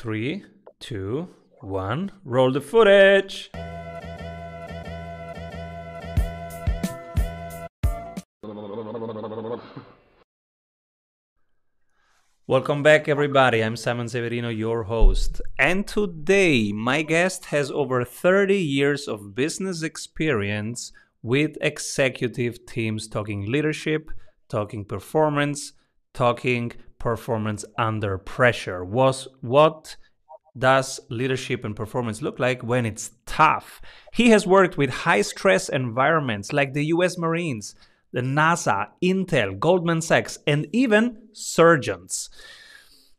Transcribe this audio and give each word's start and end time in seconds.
Three, 0.00 0.46
two, 0.78 1.28
one, 1.60 2.10
roll 2.24 2.50
the 2.52 2.62
footage. 2.62 3.50
Welcome 12.46 12.82
back, 12.82 13.08
everybody. 13.08 13.62
I'm 13.62 13.76
Simon 13.76 14.08
Severino, 14.08 14.48
your 14.48 14.84
host. 14.84 15.42
And 15.58 15.86
today, 15.86 16.72
my 16.72 17.02
guest 17.02 17.44
has 17.52 17.70
over 17.70 18.02
30 18.02 18.56
years 18.56 19.06
of 19.06 19.34
business 19.34 19.82
experience 19.82 20.92
with 21.22 21.58
executive 21.60 22.64
teams 22.64 23.06
talking 23.06 23.52
leadership, 23.52 24.10
talking 24.48 24.86
performance, 24.86 25.74
talking 26.14 26.72
performance 27.00 27.64
under 27.76 28.16
pressure. 28.18 28.84
Was 28.84 29.26
what 29.40 29.96
does 30.56 31.00
leadership 31.08 31.64
and 31.64 31.74
performance 31.74 32.22
look 32.22 32.38
like 32.38 32.62
when 32.62 32.86
it's 32.86 33.10
tough? 33.26 33.80
He 34.12 34.30
has 34.30 34.46
worked 34.46 34.76
with 34.76 34.90
high 34.90 35.22
stress 35.22 35.68
environments 35.68 36.52
like 36.52 36.72
the 36.72 36.86
US 36.86 37.18
Marines, 37.18 37.74
the 38.12 38.20
NASA, 38.20 38.88
Intel, 39.02 39.58
Goldman 39.58 40.00
Sachs, 40.00 40.38
and 40.46 40.66
even 40.72 41.28
surgeons. 41.32 42.30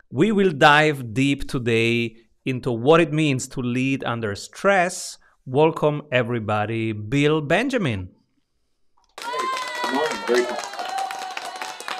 We 0.09 0.31
will 0.31 0.51
dive 0.51 1.13
deep 1.13 1.49
today 1.49 2.15
into 2.45 2.71
what 2.71 3.01
it 3.01 3.13
means 3.13 3.47
to 3.49 3.61
lead 3.61 4.03
under 4.03 4.35
stress. 4.35 5.17
Welcome, 5.45 6.03
everybody, 6.11 6.91
Bill 6.91 7.41
Benjamin. 7.41 8.09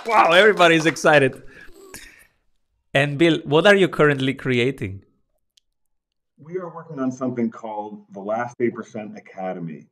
Wow, 0.06 0.32
everybody's 0.32 0.86
excited. 0.86 1.42
And 2.94 3.18
Bill, 3.18 3.40
what 3.46 3.66
are 3.66 3.76
you 3.76 3.88
currently 3.88 4.34
creating? 4.34 5.04
We 6.38 6.58
are 6.58 6.76
working 6.76 7.00
on 7.00 7.10
something 7.10 7.50
called 7.50 8.04
the 8.12 8.20
Last 8.20 8.58
8% 8.58 9.18
Academy. 9.18 9.88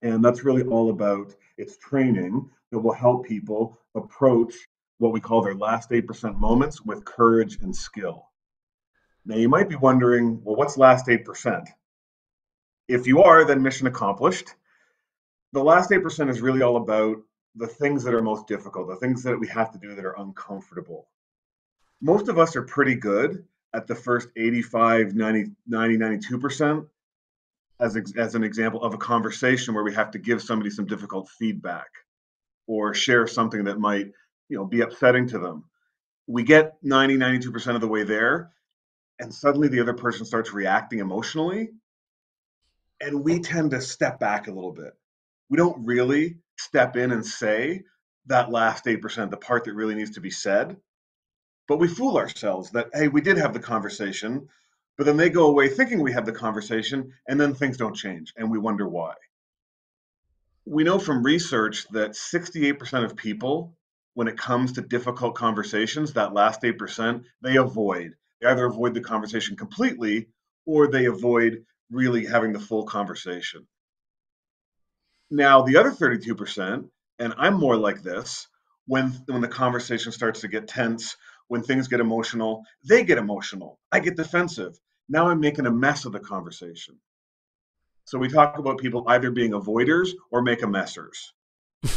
And 0.00 0.24
that's 0.24 0.42
really 0.42 0.62
all 0.62 0.88
about 0.88 1.34
its 1.58 1.76
training 1.76 2.48
that 2.70 2.78
will 2.78 2.94
help 2.94 3.26
people 3.26 3.78
approach 3.94 4.54
what 4.96 5.12
we 5.12 5.20
call 5.20 5.42
their 5.42 5.54
last 5.54 5.90
8% 5.90 6.38
moments 6.38 6.80
with 6.80 7.04
courage 7.04 7.58
and 7.60 7.76
skill. 7.76 8.30
Now, 9.26 9.36
you 9.36 9.50
might 9.50 9.68
be 9.68 9.76
wondering, 9.76 10.42
well, 10.42 10.56
what's 10.56 10.78
last 10.78 11.08
8%? 11.08 11.66
If 12.88 13.06
you 13.06 13.22
are, 13.22 13.44
then 13.44 13.62
mission 13.62 13.86
accomplished. 13.86 14.54
The 15.52 15.62
last 15.62 15.90
8% 15.90 16.30
is 16.30 16.40
really 16.40 16.62
all 16.62 16.78
about 16.78 17.18
the 17.54 17.66
things 17.66 18.02
that 18.04 18.14
are 18.14 18.22
most 18.22 18.46
difficult, 18.46 18.88
the 18.88 18.96
things 18.96 19.22
that 19.24 19.38
we 19.38 19.48
have 19.48 19.70
to 19.72 19.78
do 19.78 19.94
that 19.94 20.06
are 20.06 20.18
uncomfortable 20.18 21.06
most 22.00 22.28
of 22.28 22.38
us 22.38 22.56
are 22.56 22.62
pretty 22.62 22.94
good 22.94 23.44
at 23.74 23.86
the 23.86 23.94
first 23.94 24.28
85 24.36 25.14
90 25.14 25.50
90 25.66 25.98
92% 25.98 26.86
as, 27.80 27.96
as 28.16 28.34
an 28.34 28.42
example 28.44 28.82
of 28.82 28.94
a 28.94 28.98
conversation 28.98 29.74
where 29.74 29.84
we 29.84 29.94
have 29.94 30.10
to 30.12 30.18
give 30.18 30.42
somebody 30.42 30.70
some 30.70 30.86
difficult 30.86 31.28
feedback 31.28 31.88
or 32.66 32.94
share 32.94 33.26
something 33.26 33.64
that 33.64 33.78
might 33.78 34.10
you 34.48 34.56
know 34.56 34.64
be 34.64 34.80
upsetting 34.80 35.26
to 35.28 35.38
them. 35.38 35.64
We 36.26 36.42
get 36.42 36.76
90 36.82 37.16
92% 37.16 37.74
of 37.74 37.80
the 37.80 37.88
way 37.88 38.04
there 38.04 38.52
and 39.18 39.34
suddenly 39.34 39.68
the 39.68 39.80
other 39.80 39.94
person 39.94 40.24
starts 40.24 40.52
reacting 40.52 41.00
emotionally 41.00 41.70
and 43.00 43.22
we 43.22 43.40
tend 43.40 43.70
to 43.72 43.80
step 43.80 44.18
back 44.18 44.48
a 44.48 44.52
little 44.52 44.72
bit. 44.72 44.94
We 45.50 45.56
don't 45.56 45.84
really 45.84 46.38
step 46.58 46.96
in 46.96 47.12
and 47.12 47.24
say 47.24 47.84
that 48.26 48.50
last 48.50 48.84
8% 48.84 49.30
the 49.30 49.36
part 49.36 49.64
that 49.64 49.74
really 49.74 49.94
needs 49.94 50.10
to 50.12 50.20
be 50.20 50.30
said 50.30 50.76
but 51.68 51.78
we 51.78 51.86
fool 51.86 52.16
ourselves 52.16 52.70
that, 52.70 52.88
hey, 52.94 53.08
we 53.08 53.20
did 53.20 53.36
have 53.36 53.52
the 53.52 53.60
conversation, 53.60 54.48
but 54.96 55.04
then 55.04 55.16
they 55.16 55.30
go 55.30 55.46
away 55.46 55.68
thinking 55.68 56.00
we 56.00 56.12
have 56.12 56.26
the 56.26 56.32
conversation, 56.32 57.12
and 57.28 57.40
then 57.40 57.54
things 57.54 57.76
don't 57.76 57.94
change, 57.94 58.32
and 58.36 58.50
we 58.50 58.58
wonder 58.58 58.88
why. 58.88 59.14
We 60.64 60.82
know 60.82 60.98
from 60.98 61.22
research 61.22 61.86
that 61.90 62.12
68% 62.12 63.04
of 63.04 63.14
people, 63.14 63.76
when 64.14 64.28
it 64.28 64.36
comes 64.36 64.72
to 64.72 64.80
difficult 64.80 65.34
conversations, 65.34 66.14
that 66.14 66.34
last 66.34 66.62
8%, 66.62 67.22
they 67.42 67.56
avoid. 67.56 68.14
They 68.40 68.48
either 68.48 68.66
avoid 68.66 68.94
the 68.94 69.00
conversation 69.00 69.56
completely 69.56 70.28
or 70.66 70.88
they 70.88 71.04
avoid 71.04 71.64
really 71.90 72.24
having 72.24 72.52
the 72.52 72.60
full 72.60 72.84
conversation. 72.84 73.66
Now, 75.30 75.62
the 75.62 75.76
other 75.76 75.90
32%, 75.90 76.88
and 77.18 77.34
I'm 77.36 77.54
more 77.54 77.76
like 77.76 78.02
this, 78.02 78.48
when 78.86 79.10
when 79.26 79.42
the 79.42 79.48
conversation 79.48 80.12
starts 80.12 80.40
to 80.40 80.48
get 80.48 80.66
tense 80.66 81.16
when 81.48 81.62
things 81.62 81.88
get 81.88 82.00
emotional, 82.00 82.64
they 82.84 83.02
get 83.04 83.18
emotional. 83.18 83.78
I 83.90 84.00
get 84.00 84.16
defensive. 84.16 84.78
Now 85.08 85.28
I'm 85.28 85.40
making 85.40 85.66
a 85.66 85.70
mess 85.70 86.04
of 86.04 86.12
the 86.12 86.20
conversation. 86.20 86.96
So 88.04 88.18
we 88.18 88.28
talk 88.28 88.58
about 88.58 88.78
people 88.78 89.04
either 89.08 89.30
being 89.30 89.52
avoiders 89.52 90.10
or 90.30 90.42
make 90.42 90.62
a 90.62 90.66
messers. 90.66 91.16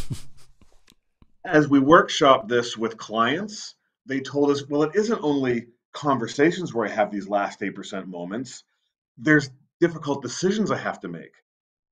As 1.45 1.67
we 1.67 1.79
workshop 1.79 2.47
this 2.47 2.77
with 2.77 2.97
clients, 2.97 3.75
they 4.05 4.19
told 4.19 4.51
us, 4.51 4.67
well, 4.67 4.83
it 4.83 4.95
isn't 4.95 5.23
only 5.23 5.67
conversations 5.93 6.73
where 6.73 6.87
I 6.87 6.91
have 6.91 7.11
these 7.11 7.27
last 7.27 7.61
8% 7.61 8.07
moments, 8.07 8.63
there's 9.17 9.49
difficult 9.79 10.21
decisions 10.21 10.71
I 10.71 10.77
have 10.77 10.99
to 11.01 11.07
make. 11.07 11.33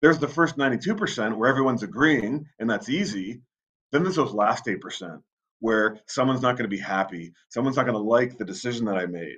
There's 0.02 0.20
the 0.20 0.28
first 0.28 0.58
92% 0.58 1.36
where 1.36 1.50
everyone's 1.50 1.84
agreeing, 1.84 2.46
and 2.60 2.70
that's 2.70 2.90
easy. 2.90 3.42
Then 3.92 4.04
there's 4.04 4.16
those 4.16 4.34
last 4.34 4.66
8% 4.66 5.22
where 5.60 6.00
someone's 6.08 6.42
not 6.42 6.58
going 6.58 6.70
to 6.70 6.76
be 6.76 6.82
happy, 6.82 7.34
someone's 7.50 7.76
not 7.76 7.86
going 7.86 7.98
to 7.98 8.02
like 8.04 8.38
the 8.38 8.46
decision 8.46 8.86
that 8.86 8.98
I 8.98 9.06
made. 9.06 9.38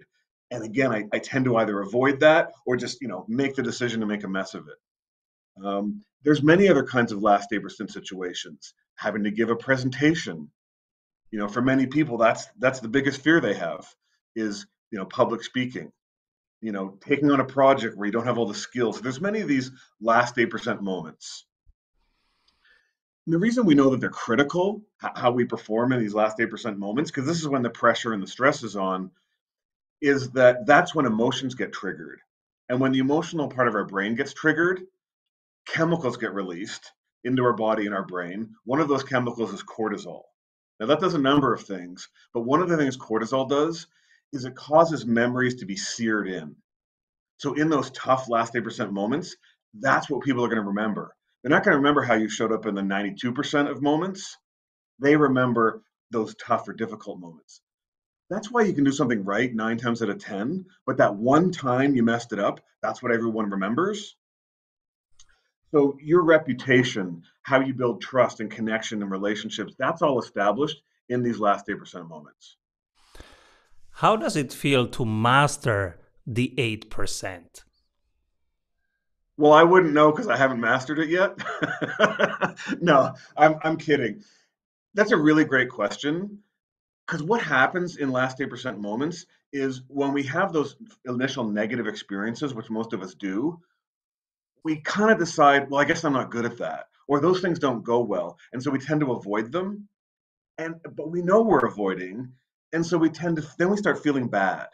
And 0.51 0.63
again, 0.63 0.91
I, 0.91 1.05
I, 1.13 1.19
tend 1.19 1.45
to 1.45 1.55
either 1.57 1.79
avoid 1.79 2.19
that 2.19 2.51
or 2.65 2.75
just 2.75 3.01
you 3.01 3.07
know 3.07 3.25
make 3.27 3.55
the 3.55 3.63
decision 3.63 4.01
to 4.01 4.05
make 4.05 4.23
a 4.23 4.27
mess 4.27 4.53
of 4.53 4.67
it. 4.67 5.65
Um, 5.65 6.01
there's 6.23 6.43
many 6.43 6.67
other 6.67 6.83
kinds 6.83 7.11
of 7.11 7.21
last 7.21 7.49
8% 7.51 7.89
situations. 7.89 8.73
Having 8.95 9.23
to 9.23 9.31
give 9.31 9.49
a 9.49 9.55
presentation, 9.55 10.49
you 11.31 11.39
know, 11.39 11.47
for 11.47 11.61
many 11.61 11.87
people, 11.87 12.17
that's 12.17 12.47
that's 12.59 12.81
the 12.81 12.89
biggest 12.89 13.21
fear 13.21 13.39
they 13.39 13.53
have 13.53 13.87
is 14.35 14.65
you 14.91 14.99
know 14.99 15.05
public 15.05 15.43
speaking. 15.43 15.91
You 16.61 16.71
know, 16.71 16.97
taking 17.03 17.31
on 17.31 17.39
a 17.39 17.45
project 17.45 17.97
where 17.97 18.05
you 18.05 18.11
don't 18.11 18.27
have 18.27 18.37
all 18.37 18.45
the 18.45 18.53
skills. 18.53 19.01
There's 19.01 19.19
many 19.19 19.39
of 19.39 19.47
these 19.47 19.71
last 19.99 20.35
8% 20.35 20.81
moments. 20.81 21.45
And 23.25 23.33
the 23.33 23.39
reason 23.39 23.65
we 23.65 23.75
know 23.75 23.91
that 23.91 23.99
they're 23.99 24.09
critical, 24.09 24.81
how 24.97 25.31
we 25.31 25.45
perform 25.45 25.91
in 25.93 25.99
these 25.99 26.15
last 26.15 26.37
8% 26.39 26.77
moments, 26.77 27.11
because 27.11 27.27
this 27.27 27.39
is 27.39 27.47
when 27.47 27.61
the 27.61 27.69
pressure 27.69 28.13
and 28.13 28.21
the 28.21 28.27
stress 28.27 28.63
is 28.63 28.75
on, 28.75 29.11
is 30.01 30.31
that 30.31 30.65
that's 30.65 30.95
when 30.95 31.05
emotions 31.05 31.53
get 31.53 31.71
triggered. 31.71 32.19
And 32.69 32.79
when 32.79 32.91
the 32.91 32.99
emotional 32.99 33.47
part 33.47 33.67
of 33.67 33.75
our 33.75 33.85
brain 33.85 34.15
gets 34.15 34.33
triggered, 34.33 34.81
chemicals 35.67 36.17
get 36.17 36.33
released 36.33 36.91
into 37.23 37.43
our 37.43 37.53
body 37.53 37.85
and 37.85 37.93
our 37.93 38.05
brain. 38.05 38.55
One 38.65 38.79
of 38.79 38.87
those 38.87 39.03
chemicals 39.03 39.53
is 39.53 39.63
cortisol. 39.63 40.23
Now, 40.79 40.87
that 40.87 40.99
does 40.99 41.13
a 41.13 41.19
number 41.19 41.53
of 41.53 41.61
things, 41.61 42.09
but 42.33 42.41
one 42.41 42.61
of 42.61 42.69
the 42.69 42.77
things 42.77 42.97
cortisol 42.97 43.47
does 43.47 43.85
is 44.33 44.45
it 44.45 44.55
causes 44.55 45.05
memories 45.05 45.55
to 45.55 45.65
be 45.65 45.75
seared 45.75 46.27
in. 46.27 46.55
So, 47.37 47.53
in 47.53 47.69
those 47.69 47.91
tough 47.91 48.29
last 48.29 48.55
8% 48.55 48.91
moments, 48.91 49.35
that's 49.79 50.09
what 50.09 50.23
people 50.23 50.43
are 50.43 50.47
going 50.47 50.61
to 50.61 50.67
remember. 50.67 51.15
They're 51.41 51.49
not 51.49 51.63
going 51.63 51.73
to 51.73 51.79
remember 51.79 52.03
how 52.03 52.13
you 52.13 52.29
showed 52.29 52.51
up 52.51 52.65
in 52.65 52.75
the 52.75 52.81
92% 52.81 53.69
of 53.69 53.81
moments. 53.81 54.37
They 54.99 55.15
remember 55.15 55.81
those 56.11 56.35
tough 56.35 56.67
or 56.67 56.73
difficult 56.73 57.19
moments. 57.19 57.61
That's 58.29 58.51
why 58.51 58.61
you 58.63 58.73
can 58.73 58.83
do 58.83 58.91
something 58.91 59.23
right 59.23 59.53
nine 59.53 59.77
times 59.77 60.01
out 60.01 60.09
of 60.09 60.19
10, 60.19 60.65
but 60.85 60.97
that 60.97 61.15
one 61.15 61.51
time 61.51 61.95
you 61.95 62.03
messed 62.03 62.31
it 62.31 62.39
up, 62.39 62.61
that's 62.81 63.01
what 63.01 63.11
everyone 63.11 63.49
remembers. 63.49 64.15
So, 65.71 65.97
your 66.01 66.23
reputation, 66.23 67.23
how 67.43 67.61
you 67.61 67.73
build 67.73 68.01
trust 68.01 68.39
and 68.39 68.51
connection 68.51 69.01
and 69.01 69.09
relationships, 69.09 69.73
that's 69.79 70.01
all 70.01 70.19
established 70.19 70.81
in 71.09 71.23
these 71.23 71.39
last 71.39 71.67
8% 71.67 72.07
moments. 72.07 72.57
How 73.95 74.15
does 74.15 74.35
it 74.35 74.53
feel 74.53 74.87
to 74.87 75.05
master 75.05 75.99
the 76.25 76.53
8%? 76.57 77.63
Well, 79.37 79.53
I 79.53 79.63
wouldn't 79.63 79.93
know 79.93 80.11
because 80.11 80.27
I 80.27 80.37
haven't 80.37 80.59
mastered 80.61 80.99
it 80.99 81.09
yet. 81.09 81.37
no, 82.81 83.13
I'm 83.37 83.55
I'm 83.63 83.77
kidding. 83.77 84.23
That's 84.93 85.11
a 85.11 85.17
really 85.17 85.45
great 85.45 85.69
question. 85.69 86.39
Because 87.07 87.23
what 87.23 87.41
happens 87.41 87.97
in 87.97 88.11
last 88.11 88.39
8% 88.39 88.79
moments 88.79 89.25
is 89.53 89.81
when 89.87 90.13
we 90.13 90.23
have 90.23 90.53
those 90.53 90.77
initial 91.05 91.43
negative 91.45 91.87
experiences, 91.87 92.53
which 92.53 92.69
most 92.69 92.93
of 92.93 93.01
us 93.03 93.15
do, 93.15 93.59
we 94.63 94.81
kind 94.81 95.11
of 95.11 95.19
decide, 95.19 95.69
well, 95.69 95.81
I 95.81 95.85
guess 95.85 96.03
I'm 96.03 96.13
not 96.13 96.31
good 96.31 96.45
at 96.45 96.57
that, 96.59 96.87
or 97.07 97.19
those 97.19 97.41
things 97.41 97.59
don't 97.59 97.83
go 97.83 97.99
well. 98.01 98.37
And 98.53 98.61
so 98.61 98.71
we 98.71 98.79
tend 98.79 99.01
to 99.01 99.13
avoid 99.13 99.51
them. 99.51 99.87
And 100.57 100.75
but 100.95 101.11
we 101.11 101.21
know 101.21 101.41
we're 101.41 101.65
avoiding. 101.65 102.33
And 102.73 102.85
so 102.85 102.97
we 102.97 103.09
tend 103.09 103.37
to 103.37 103.47
then 103.57 103.69
we 103.71 103.77
start 103.77 104.03
feeling 104.03 104.27
bad 104.27 104.67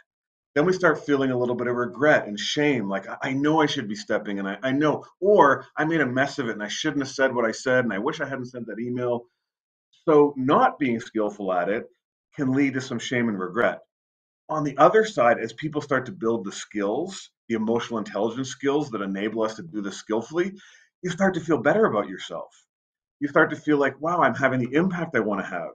then 0.57 0.65
we 0.65 0.73
start 0.73 1.05
feeling 1.05 1.31
a 1.31 1.37
little 1.37 1.55
bit 1.55 1.67
of 1.67 1.75
regret 1.75 2.27
and 2.27 2.39
shame 2.39 2.89
like 2.89 3.05
i 3.21 3.33
know 3.33 3.61
i 3.61 3.67
should 3.67 3.87
be 3.87 3.95
stepping 3.95 4.39
and 4.39 4.49
I, 4.49 4.57
I 4.63 4.71
know 4.71 5.05
or 5.19 5.67
i 5.77 5.85
made 5.85 6.01
a 6.01 6.07
mess 6.07 6.39
of 6.39 6.49
it 6.49 6.53
and 6.53 6.63
i 6.63 6.67
shouldn't 6.67 7.03
have 7.03 7.15
said 7.15 7.35
what 7.35 7.45
i 7.45 7.51
said 7.51 7.85
and 7.85 7.93
i 7.93 7.99
wish 7.99 8.21
i 8.21 8.27
hadn't 8.27 8.47
sent 8.47 8.67
that 8.67 8.79
email 8.79 9.25
so 10.05 10.33
not 10.37 10.79
being 10.79 10.99
skillful 10.99 11.53
at 11.53 11.69
it 11.69 11.87
can 12.35 12.53
lead 12.53 12.75
to 12.75 12.81
some 12.81 12.99
shame 12.99 13.29
and 13.29 13.39
regret 13.39 13.79
On 14.49 14.63
the 14.63 14.77
other 14.77 15.05
side, 15.05 15.39
as 15.39 15.53
people 15.53 15.81
start 15.81 16.05
to 16.07 16.11
build 16.13 16.45
the 16.45 16.51
skills, 16.53 17.31
the 17.49 17.55
emotional 17.55 17.99
intelligence 17.99 18.49
skills 18.49 18.91
that 18.91 19.01
enable 19.01 19.43
us 19.43 19.55
to 19.55 19.63
do 19.63 19.81
this 19.81 19.97
skillfully, 19.97 20.53
you 21.03 21.11
start 21.11 21.33
to 21.35 21.41
feel 21.41 21.57
better 21.57 21.85
about 21.85 22.07
yourself. 22.07 22.51
You 23.19 23.27
start 23.27 23.49
to 23.51 23.57
feel 23.57 23.77
like, 23.77 23.99
wow, 24.01 24.21
I'm 24.21 24.35
having 24.35 24.61
the 24.61 24.73
impact 24.77 25.15
I 25.15 25.21
want 25.21 25.41
to 25.41 25.47
have. 25.47 25.73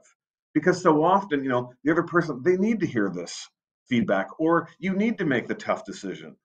Because 0.53 0.81
so 0.81 1.03
often, 1.03 1.43
you 1.43 1.49
know, 1.49 1.73
the 1.83 1.91
other 1.91 2.03
person, 2.03 2.41
they 2.43 2.57
need 2.57 2.79
to 2.81 2.87
hear 2.87 3.11
this 3.11 3.47
feedback 3.93 4.27
or 4.39 4.67
you 4.79 4.95
need 4.95 5.17
to 5.19 5.25
make 5.25 5.47
the 5.47 5.53
tough 5.67 5.85
decision. 5.85 6.35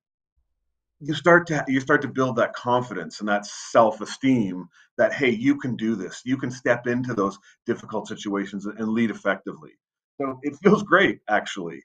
You 1.01 1.15
start 1.15 1.47
to 1.47 1.65
you 1.67 1.81
start 1.81 2.03
to 2.03 2.09
build 2.09 2.37
that 2.37 2.53
confidence 2.53 3.21
and 3.21 3.29
that 3.29 3.47
self-esteem 3.47 4.69
that 4.99 5.15
hey 5.15 5.31
you 5.31 5.57
can 5.57 5.77
do 5.77 5.95
this. 5.95 6.23
You 6.25 6.37
can 6.37 6.51
step 6.51 6.87
into 6.87 7.15
those 7.15 7.39
difficult 7.65 8.09
situations 8.09 8.67
and 8.67 8.89
lead 8.89 9.11
effectively. 9.11 9.73
So 10.21 10.39
it 10.43 10.55
feels 10.63 10.83
great 10.83 11.21
actually 11.29 11.85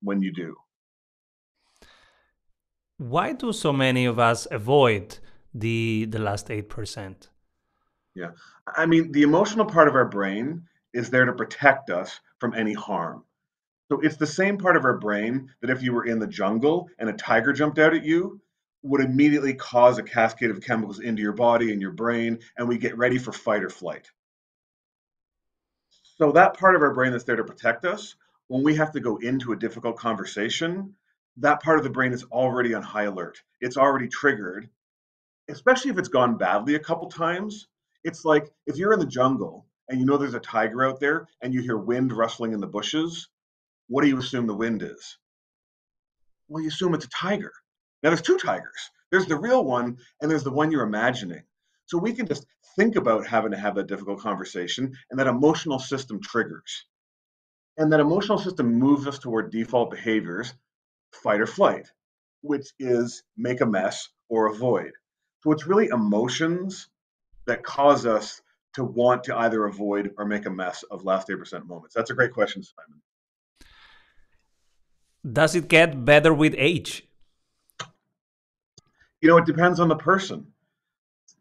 when 0.00 0.20
you 0.20 0.32
do. 0.32 0.56
Why 2.96 3.32
do 3.32 3.52
so 3.52 3.72
many 3.72 4.04
of 4.06 4.18
us 4.18 4.48
avoid 4.50 5.18
the 5.54 6.06
the 6.14 6.18
last 6.18 6.48
8% 6.48 7.28
yeah. 8.16 8.30
I 8.82 8.86
mean 8.86 9.12
the 9.12 9.22
emotional 9.22 9.66
part 9.66 9.88
of 9.88 9.94
our 9.94 10.08
brain 10.18 10.62
is 10.92 11.10
there 11.10 11.26
to 11.26 11.32
protect 11.32 11.90
us 11.90 12.20
from 12.40 12.54
any 12.54 12.74
harm 12.88 13.24
so 13.88 14.00
it's 14.00 14.16
the 14.16 14.26
same 14.26 14.58
part 14.58 14.76
of 14.76 14.84
our 14.84 14.98
brain 14.98 15.50
that 15.60 15.70
if 15.70 15.82
you 15.82 15.92
were 15.92 16.06
in 16.06 16.18
the 16.18 16.26
jungle 16.26 16.88
and 16.98 17.08
a 17.08 17.12
tiger 17.12 17.52
jumped 17.52 17.78
out 17.78 17.94
at 17.94 18.04
you 18.04 18.40
would 18.84 19.00
immediately 19.00 19.54
cause 19.54 19.96
a 19.98 20.02
cascade 20.02 20.50
of 20.50 20.60
chemicals 20.60 21.00
into 21.00 21.22
your 21.22 21.32
body 21.32 21.72
and 21.72 21.80
your 21.80 21.90
brain, 21.90 22.38
and 22.58 22.68
we 22.68 22.76
get 22.76 22.96
ready 22.98 23.18
for 23.18 23.32
fight 23.32 23.64
or 23.64 23.70
flight. 23.70 24.10
So, 26.18 26.30
that 26.32 26.56
part 26.58 26.76
of 26.76 26.82
our 26.82 26.92
brain 26.92 27.10
that's 27.10 27.24
there 27.24 27.34
to 27.34 27.44
protect 27.44 27.86
us, 27.86 28.14
when 28.48 28.62
we 28.62 28.74
have 28.76 28.92
to 28.92 29.00
go 29.00 29.16
into 29.16 29.52
a 29.52 29.56
difficult 29.56 29.96
conversation, 29.96 30.94
that 31.38 31.62
part 31.62 31.78
of 31.78 31.84
the 31.84 31.90
brain 31.90 32.12
is 32.12 32.24
already 32.24 32.74
on 32.74 32.82
high 32.82 33.04
alert. 33.04 33.42
It's 33.60 33.78
already 33.78 34.06
triggered, 34.06 34.68
especially 35.48 35.90
if 35.90 35.98
it's 35.98 36.08
gone 36.08 36.36
badly 36.36 36.74
a 36.74 36.78
couple 36.78 37.08
times. 37.08 37.68
It's 38.04 38.24
like 38.24 38.52
if 38.66 38.76
you're 38.76 38.92
in 38.92 39.00
the 39.00 39.06
jungle 39.06 39.66
and 39.88 39.98
you 39.98 40.04
know 40.04 40.18
there's 40.18 40.34
a 40.34 40.40
tiger 40.40 40.84
out 40.84 41.00
there 41.00 41.26
and 41.40 41.54
you 41.54 41.62
hear 41.62 41.78
wind 41.78 42.12
rustling 42.12 42.52
in 42.52 42.60
the 42.60 42.66
bushes, 42.66 43.30
what 43.88 44.02
do 44.02 44.08
you 44.08 44.18
assume 44.18 44.46
the 44.46 44.54
wind 44.54 44.82
is? 44.82 45.18
Well, 46.48 46.62
you 46.62 46.68
assume 46.68 46.94
it's 46.94 47.06
a 47.06 47.10
tiger 47.10 47.52
now 48.04 48.10
there's 48.10 48.20
two 48.20 48.36
tigers. 48.36 48.90
There's 49.10 49.24
the 49.24 49.38
real 49.38 49.64
one 49.64 49.96
and 50.20 50.30
there's 50.30 50.44
the 50.44 50.52
one 50.52 50.70
you're 50.70 50.86
imagining. 50.86 51.42
So 51.86 51.96
we 51.96 52.12
can 52.12 52.26
just 52.26 52.46
think 52.76 52.96
about 52.96 53.26
having 53.26 53.52
to 53.52 53.56
have 53.56 53.76
that 53.76 53.86
difficult 53.86 54.20
conversation 54.20 54.94
and 55.10 55.18
that 55.18 55.26
emotional 55.26 55.78
system 55.78 56.20
triggers. 56.20 56.84
And 57.78 57.90
that 57.92 58.00
emotional 58.00 58.36
system 58.36 58.74
moves 58.74 59.06
us 59.06 59.18
toward 59.18 59.50
default 59.50 59.90
behaviors, 59.90 60.52
fight 61.14 61.40
or 61.40 61.46
flight, 61.46 61.90
which 62.42 62.68
is 62.78 63.22
make 63.38 63.62
a 63.62 63.66
mess 63.66 64.10
or 64.28 64.48
avoid. 64.48 64.92
So 65.42 65.52
it's 65.52 65.66
really 65.66 65.88
emotions 65.88 66.88
that 67.46 67.62
cause 67.62 68.04
us 68.04 68.42
to 68.74 68.84
want 68.84 69.24
to 69.24 69.38
either 69.38 69.64
avoid 69.64 70.12
or 70.18 70.26
make 70.26 70.44
a 70.44 70.50
mess 70.50 70.82
of 70.90 71.04
last 71.04 71.28
8% 71.28 71.66
moments? 71.66 71.94
That's 71.94 72.10
a 72.10 72.14
great 72.14 72.32
question, 72.32 72.62
Simon. 72.62 73.00
Does 75.30 75.54
it 75.54 75.68
get 75.68 76.04
better 76.04 76.32
with 76.34 76.54
age? 76.58 77.06
you 79.24 79.30
know, 79.30 79.38
it 79.38 79.46
depends 79.46 79.80
on 79.80 79.88
the 79.88 79.96
person. 79.96 80.46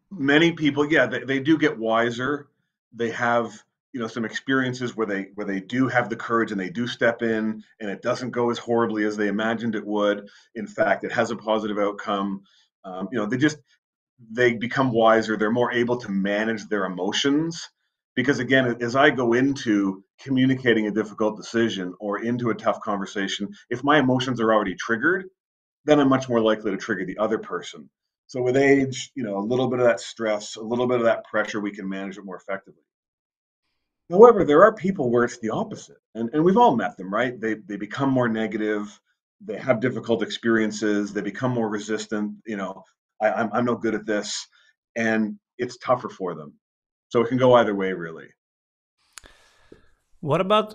Many 0.09 0.53
people, 0.53 0.89
yeah, 0.89 1.05
they, 1.05 1.19
they 1.25 1.39
do 1.41 1.57
get 1.57 1.77
wiser. 1.77 2.47
They 2.93 3.11
have, 3.11 3.51
you 3.91 3.99
know, 3.99 4.07
some 4.07 4.23
experiences 4.23 4.95
where 4.95 5.05
they 5.05 5.27
where 5.35 5.45
they 5.45 5.59
do 5.59 5.89
have 5.89 6.07
the 6.07 6.15
courage 6.15 6.53
and 6.53 6.59
they 6.61 6.69
do 6.69 6.87
step 6.87 7.21
in 7.21 7.61
and 7.81 7.89
it 7.89 8.01
doesn't 8.01 8.31
go 8.31 8.49
as 8.49 8.57
horribly 8.57 9.03
as 9.03 9.17
they 9.17 9.27
imagined 9.27 9.75
it 9.75 9.85
would. 9.85 10.29
In 10.55 10.65
fact, 10.65 11.03
it 11.03 11.11
has 11.11 11.31
a 11.31 11.35
positive 11.35 11.77
outcome. 11.77 12.43
Um, 12.85 13.09
you 13.11 13.19
know, 13.19 13.25
they 13.25 13.35
just 13.35 13.57
they 14.31 14.53
become 14.53 14.93
wiser. 14.93 15.35
They're 15.35 15.51
more 15.51 15.73
able 15.73 15.97
to 15.97 16.09
manage 16.09 16.69
their 16.69 16.85
emotions 16.85 17.69
because 18.15 18.39
again 18.39 18.77
as 18.81 18.95
i 18.95 19.09
go 19.09 19.33
into 19.33 20.03
communicating 20.19 20.87
a 20.87 20.91
difficult 20.91 21.35
decision 21.37 21.93
or 21.99 22.23
into 22.23 22.49
a 22.49 22.55
tough 22.55 22.79
conversation 22.81 23.49
if 23.69 23.83
my 23.83 23.99
emotions 23.99 24.39
are 24.39 24.53
already 24.53 24.75
triggered 24.75 25.25
then 25.85 25.99
I'm 25.99 26.09
much 26.09 26.29
more 26.29 26.41
likely 26.41 26.71
to 26.71 26.77
trigger 26.77 27.05
the 27.05 27.17
other 27.17 27.37
person. 27.37 27.89
So 28.27 28.41
with 28.41 28.55
age, 28.55 29.11
you 29.15 29.23
know, 29.23 29.37
a 29.37 29.39
little 29.39 29.67
bit 29.67 29.79
of 29.79 29.85
that 29.85 29.99
stress, 29.99 30.55
a 30.55 30.61
little 30.61 30.87
bit 30.87 30.99
of 30.99 31.05
that 31.05 31.25
pressure, 31.25 31.59
we 31.59 31.71
can 31.71 31.87
manage 31.87 32.17
it 32.17 32.25
more 32.25 32.37
effectively. 32.37 32.81
However, 34.09 34.43
there 34.43 34.63
are 34.63 34.73
people 34.73 35.11
where 35.11 35.23
it's 35.23 35.39
the 35.39 35.49
opposite, 35.49 35.97
and, 36.15 36.29
and 36.33 36.43
we've 36.43 36.57
all 36.57 36.75
met 36.75 36.97
them, 36.97 37.13
right? 37.13 37.39
They 37.39 37.55
they 37.55 37.77
become 37.77 38.09
more 38.09 38.29
negative, 38.29 38.99
they 39.41 39.57
have 39.57 39.79
difficult 39.79 40.21
experiences, 40.23 41.13
they 41.13 41.21
become 41.21 41.51
more 41.51 41.69
resistant. 41.69 42.35
You 42.45 42.57
know, 42.57 42.83
I, 43.21 43.31
I'm 43.31 43.49
I'm 43.53 43.65
no 43.65 43.75
good 43.75 43.95
at 43.95 44.05
this, 44.05 44.45
and 44.95 45.39
it's 45.57 45.77
tougher 45.77 46.09
for 46.09 46.35
them. 46.35 46.53
So 47.13 47.21
it 47.21 47.27
can 47.27 47.37
go 47.37 47.53
either 47.53 47.75
way, 47.75 47.93
really. 47.93 48.29
What 50.19 50.41
about 50.41 50.73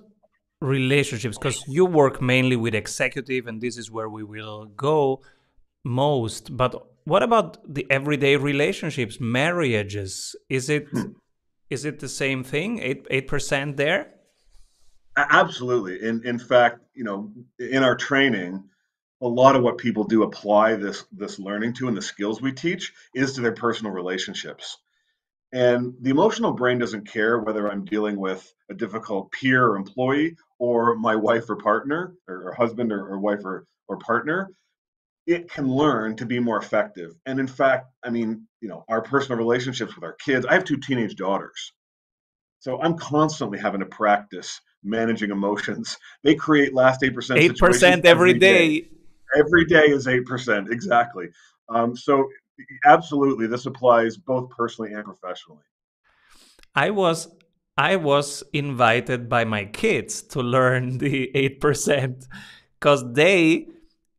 relationships? 0.60 1.36
Because 1.36 1.64
you 1.66 1.84
work 1.84 2.22
mainly 2.22 2.54
with 2.54 2.76
executive 2.76 3.48
and 3.48 3.60
this 3.60 3.76
is 3.76 3.90
where 3.90 4.08
we 4.08 4.22
will 4.22 4.66
go 4.66 5.20
most 5.84 6.56
but 6.56 6.72
what 7.04 7.24
about 7.24 7.58
the 7.74 7.84
everyday 7.90 8.36
relationships 8.36 9.18
marriages? 9.18 10.36
Is 10.48 10.70
it 10.70 10.86
hmm. 10.92 11.10
is 11.70 11.84
it 11.84 11.98
the 11.98 12.08
same 12.08 12.44
thing 12.44 12.78
8 12.78 13.08
8% 13.08 13.76
there? 13.76 14.14
Absolutely. 15.16 16.00
In 16.08 16.24
in 16.24 16.38
fact 16.38 16.78
you 16.94 17.02
know 17.02 17.32
in 17.58 17.82
our 17.82 17.96
training 17.96 18.62
a 19.20 19.26
lot 19.26 19.56
of 19.56 19.62
what 19.64 19.76
people 19.76 20.04
do 20.04 20.22
apply 20.22 20.76
this 20.76 21.04
this 21.10 21.40
learning 21.40 21.72
to 21.74 21.88
and 21.88 21.96
the 21.96 22.08
skills 22.12 22.40
we 22.40 22.52
teach 22.52 22.92
is 23.12 23.32
to 23.32 23.40
their 23.40 23.58
personal 23.64 23.92
relationships 23.92 24.78
and 25.52 25.94
the 26.00 26.10
emotional 26.10 26.52
brain 26.52 26.78
doesn't 26.78 27.08
care 27.08 27.38
whether 27.38 27.70
I'm 27.70 27.84
dealing 27.84 28.18
with 28.18 28.52
a 28.70 28.74
difficult 28.74 29.32
peer 29.32 29.66
or 29.66 29.76
employee 29.76 30.36
or 30.58 30.94
my 30.96 31.16
wife 31.16 31.48
or 31.48 31.56
partner 31.56 32.12
or, 32.28 32.52
husband 32.52 32.92
or, 32.92 33.06
or 33.06 33.18
wife 33.18 33.44
or, 33.44 33.66
or 33.88 33.98
partner. 33.98 34.50
It 35.26 35.50
can 35.50 35.68
learn 35.68 36.16
to 36.16 36.26
be 36.26 36.38
more 36.38 36.58
effective. 36.58 37.14
And 37.26 37.40
in 37.40 37.46
fact, 37.46 37.86
I 38.04 38.10
mean, 38.10 38.46
you 38.60 38.68
know, 38.68 38.84
our 38.88 39.00
personal 39.00 39.38
relationships 39.38 39.94
with 39.94 40.04
our 40.04 40.14
kids, 40.14 40.44
I 40.44 40.54
have 40.54 40.64
two 40.64 40.78
teenage 40.78 41.16
daughters. 41.16 41.72
So 42.60 42.80
I'm 42.82 42.98
constantly 42.98 43.58
having 43.58 43.80
to 43.80 43.86
practice 43.86 44.60
managing 44.82 45.30
emotions. 45.30 45.96
They 46.24 46.34
create 46.34 46.74
last 46.74 47.00
8%. 47.00 47.12
8% 47.14 48.04
every 48.04 48.34
day. 48.34 48.80
day. 48.80 48.88
Every 49.36 49.64
day 49.66 49.86
is 49.86 50.06
8%, 50.06 50.70
exactly. 50.70 51.28
Um, 51.68 51.96
so 51.96 52.28
absolutely 52.84 53.46
this 53.46 53.66
applies 53.66 54.16
both 54.16 54.50
personally 54.50 54.92
and 54.92 55.04
professionally. 55.04 55.62
I 56.74 56.90
was 56.90 57.28
i 57.76 57.96
was 57.96 58.42
invited 58.52 59.28
by 59.28 59.44
my 59.44 59.64
kids 59.64 60.22
to 60.22 60.42
learn 60.42 60.98
the 61.04 61.30
8% 61.34 62.26
because 62.78 63.12
they 63.12 63.68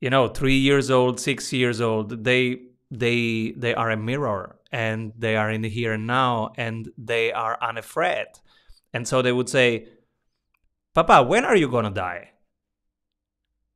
you 0.01 0.09
know 0.09 0.27
three 0.27 0.57
years 0.57 0.89
old 0.89 1.19
six 1.19 1.51
years 1.51 1.81
old 1.81 2.23
they 2.23 2.61
they 2.91 3.53
they 3.57 3.75
are 3.75 3.91
a 3.91 3.97
mirror 3.97 4.59
and 4.71 5.13
they 5.17 5.35
are 5.35 5.51
in 5.51 5.61
the 5.61 5.69
here 5.69 5.93
and 5.93 6.07
now 6.07 6.51
and 6.55 6.89
they 6.97 7.31
are 7.31 7.57
unafraid. 7.61 8.27
And 8.93 9.07
so 9.07 9.21
they 9.21 9.31
would 9.31 9.49
say 9.49 9.87
papa 10.95 11.23
when 11.23 11.45
are 11.45 11.55
you 11.55 11.69
gonna 11.69 11.91
die 11.91 12.31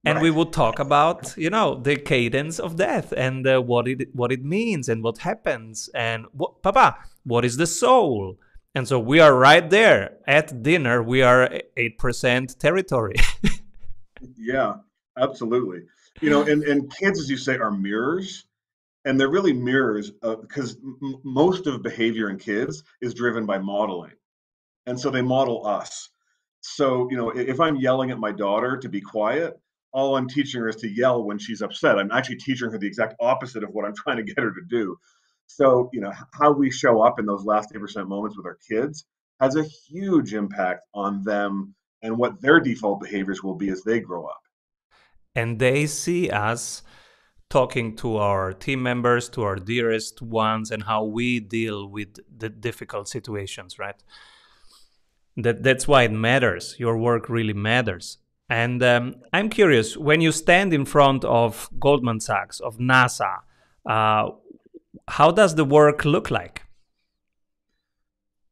and 0.06 0.18
right. 0.18 0.24
we 0.24 0.32
would 0.32 0.52
talk 0.52 0.80
about 0.80 1.36
you 1.38 1.50
know 1.50 1.76
the 1.76 1.96
cadence 1.96 2.60
of 2.60 2.76
death 2.76 3.14
and 3.16 3.48
uh, 3.48 3.62
what 3.62 3.88
it 3.88 4.14
what 4.14 4.32
it 4.32 4.44
means 4.44 4.90
and 4.90 5.04
what 5.04 5.20
happens 5.20 5.90
and 5.94 6.26
what 6.34 6.62
papa 6.62 6.98
what 7.24 7.46
is 7.46 7.58
the 7.58 7.68
soul? 7.68 8.38
And 8.76 8.88
so 8.88 9.00
we 9.00 9.20
are 9.20 9.36
right 9.36 9.70
there 9.70 10.18
at 10.28 10.64
dinner. 10.64 11.04
We 11.04 11.22
are 11.22 11.50
8% 11.78 12.58
territory. 12.58 13.16
Yeah 14.38 14.76
absolutely. 15.18 15.82
You 16.22 16.30
know 16.30 16.44
and, 16.44 16.64
and 16.64 16.90
kids 16.96 17.20
as 17.20 17.30
you 17.30 17.36
say 17.36 17.58
are 17.58 17.72
mirrors 17.72 18.46
and 19.04 19.20
they're 19.20 19.30
really 19.30 19.52
mirrors 19.52 20.12
because 20.12 20.78
m- 20.78 21.20
most 21.26 21.68
of 21.68 21.84
behavior 21.84 22.30
in 22.30 22.38
kids 22.38 22.84
is 23.02 23.14
driven 23.14 23.46
by 23.46 23.58
modeling. 23.58 24.14
And 24.86 24.98
so 24.98 25.10
they 25.10 25.22
model 25.22 25.68
us. 25.68 26.10
So 26.62 27.10
you 27.12 27.18
know 27.18 27.32
if 27.32 27.60
i'm 27.60 27.76
yelling 27.76 28.12
at 28.12 28.18
my 28.18 28.32
daughter 28.32 28.78
to 28.78 28.88
be 28.88 29.02
quiet 29.02 29.60
all 29.94 30.18
I'm 30.18 30.28
teaching 30.28 30.60
her 30.62 30.68
is 30.68 30.76
to 30.78 30.90
yell 30.90 31.24
when 31.24 31.38
she's 31.38 31.62
upset. 31.62 31.98
I'm 31.98 32.12
actually 32.12 32.38
teaching 32.38 32.72
her 32.72 32.78
the 32.78 32.88
exact 32.88 33.16
opposite 33.20 33.64
of 33.64 33.70
what 33.72 33.86
I'm 33.86 33.96
trying 34.04 34.18
to 34.18 34.24
get 34.24 34.40
her 34.40 34.52
to 34.52 34.62
do. 34.68 34.98
So, 35.46 35.90
you 35.94 36.02
know, 36.02 36.12
how 36.34 36.52
we 36.52 36.72
show 36.72 37.02
up 37.02 37.20
in 37.20 37.26
those 37.26 37.46
last 37.46 37.74
8% 37.74 38.08
moments 38.08 38.36
with 38.36 38.46
our 38.46 38.58
kids 38.70 39.06
has 39.40 39.56
a 39.56 39.64
huge 39.64 40.34
impact 40.34 40.82
on 40.94 41.22
them 41.24 41.76
and 42.02 42.18
what 42.18 42.42
their 42.42 42.60
default 42.60 43.02
behaviors 43.02 43.44
will 43.44 43.56
be 43.56 43.70
as 43.70 43.84
they 43.84 44.00
grow 44.00 44.26
up. 44.26 44.42
And 45.36 45.60
they 45.60 45.86
see 45.86 46.30
us 46.30 46.82
talking 47.50 47.96
to 47.98 48.18
our 48.18 48.54
team 48.54 48.82
members, 48.82 49.30
to 49.30 49.44
our 49.44 49.56
dearest 49.56 50.22
ones, 50.22 50.72
and 50.72 50.84
how 50.84 51.04
we 51.04 51.40
deal 51.40 51.88
with 51.88 52.16
the 52.36 52.50
difficult 52.50 53.08
situations, 53.08 53.78
right? 53.78 54.02
That, 55.38 55.62
that's 55.62 55.88
why 55.88 56.04
it 56.04 56.12
matters. 56.12 56.76
Your 56.80 56.98
work 56.98 57.30
really 57.30 57.54
matters 57.54 58.18
And 58.50 58.84
um, 58.84 59.16
I'm 59.32 59.50
curious 59.50 59.98
when 59.98 60.22
you 60.22 60.32
stand 60.32 60.74
in 60.74 60.86
front 60.86 61.24
of 61.26 61.70
Goldman 61.80 62.20
Sachs, 62.20 62.60
of 62.60 62.78
NASA, 62.78 63.40
uh, 63.90 64.32
how 65.08 65.32
does 65.32 65.56
the 65.56 65.66
work 65.66 66.06
look 66.06 66.30
like? 66.30 66.64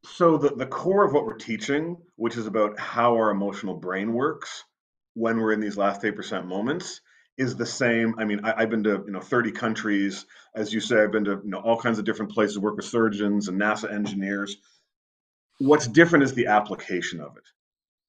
So, 0.04 0.36
the, 0.36 0.50
the 0.50 0.66
core 0.66 1.04
of 1.04 1.12
what 1.12 1.24
we're 1.24 1.36
teaching, 1.36 1.96
which 2.16 2.36
is 2.36 2.46
about 2.46 2.78
how 2.78 3.14
our 3.14 3.30
emotional 3.30 3.74
brain 3.74 4.12
works 4.12 4.64
when 5.14 5.38
we're 5.38 5.52
in 5.52 5.60
these 5.60 5.76
last 5.76 6.02
8% 6.02 6.46
moments, 6.46 7.00
is 7.38 7.56
the 7.56 7.66
same. 7.66 8.14
I 8.18 8.24
mean, 8.24 8.40
I, 8.44 8.60
have 8.60 8.70
been 8.70 8.84
to 8.84 9.02
you 9.06 9.12
know 9.12 9.20
30 9.20 9.52
countries, 9.52 10.26
as 10.54 10.72
you 10.72 10.80
say. 10.80 11.02
I've 11.02 11.12
been 11.12 11.24
to 11.24 11.40
you 11.44 11.50
know 11.50 11.60
all 11.60 11.80
kinds 11.80 11.98
of 11.98 12.04
different 12.04 12.32
places, 12.32 12.58
work 12.58 12.76
with 12.76 12.84
surgeons 12.84 13.48
and 13.48 13.60
NASA 13.60 13.92
engineers. 13.92 14.56
What's 15.58 15.86
different 15.86 16.24
is 16.24 16.34
the 16.34 16.46
application 16.46 17.20
of 17.20 17.36
it. 17.36 17.44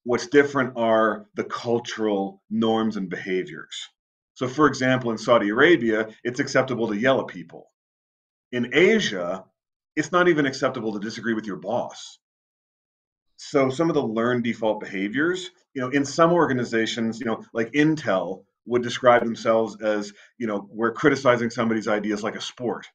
What's 0.04 0.26
different 0.26 0.74
are 0.76 1.26
the 1.34 1.44
cultural 1.44 2.42
norms 2.50 2.96
and 2.96 3.08
behaviors. 3.08 3.88
So, 4.34 4.46
for 4.48 4.66
example, 4.66 5.10
in 5.10 5.18
Saudi 5.18 5.48
Arabia, 5.48 6.08
it's 6.22 6.40
acceptable 6.40 6.88
to 6.88 6.96
yell 6.96 7.20
at 7.20 7.28
people. 7.28 7.70
In 8.52 8.74
Asia, 8.74 9.44
it's 9.96 10.12
not 10.12 10.28
even 10.28 10.44
acceptable 10.44 10.92
to 10.92 11.00
disagree 11.00 11.34
with 11.34 11.46
your 11.46 11.56
boss. 11.56 12.18
So, 13.36 13.70
some 13.70 13.88
of 13.88 13.94
the 13.94 14.02
learned 14.02 14.44
default 14.44 14.80
behaviors, 14.80 15.50
you 15.72 15.80
know, 15.80 15.88
in 15.88 16.04
some 16.04 16.32
organizations, 16.32 17.18
you 17.18 17.26
know, 17.26 17.42
like 17.52 17.72
Intel, 17.72 18.44
would 18.66 18.82
describe 18.82 19.24
themselves 19.24 19.76
as, 19.82 20.12
you 20.38 20.46
know, 20.46 20.68
we're 20.70 20.92
criticizing 20.92 21.50
somebody's 21.50 21.88
ideas 21.88 22.22
like 22.22 22.36
a 22.36 22.40
sport. 22.40 22.86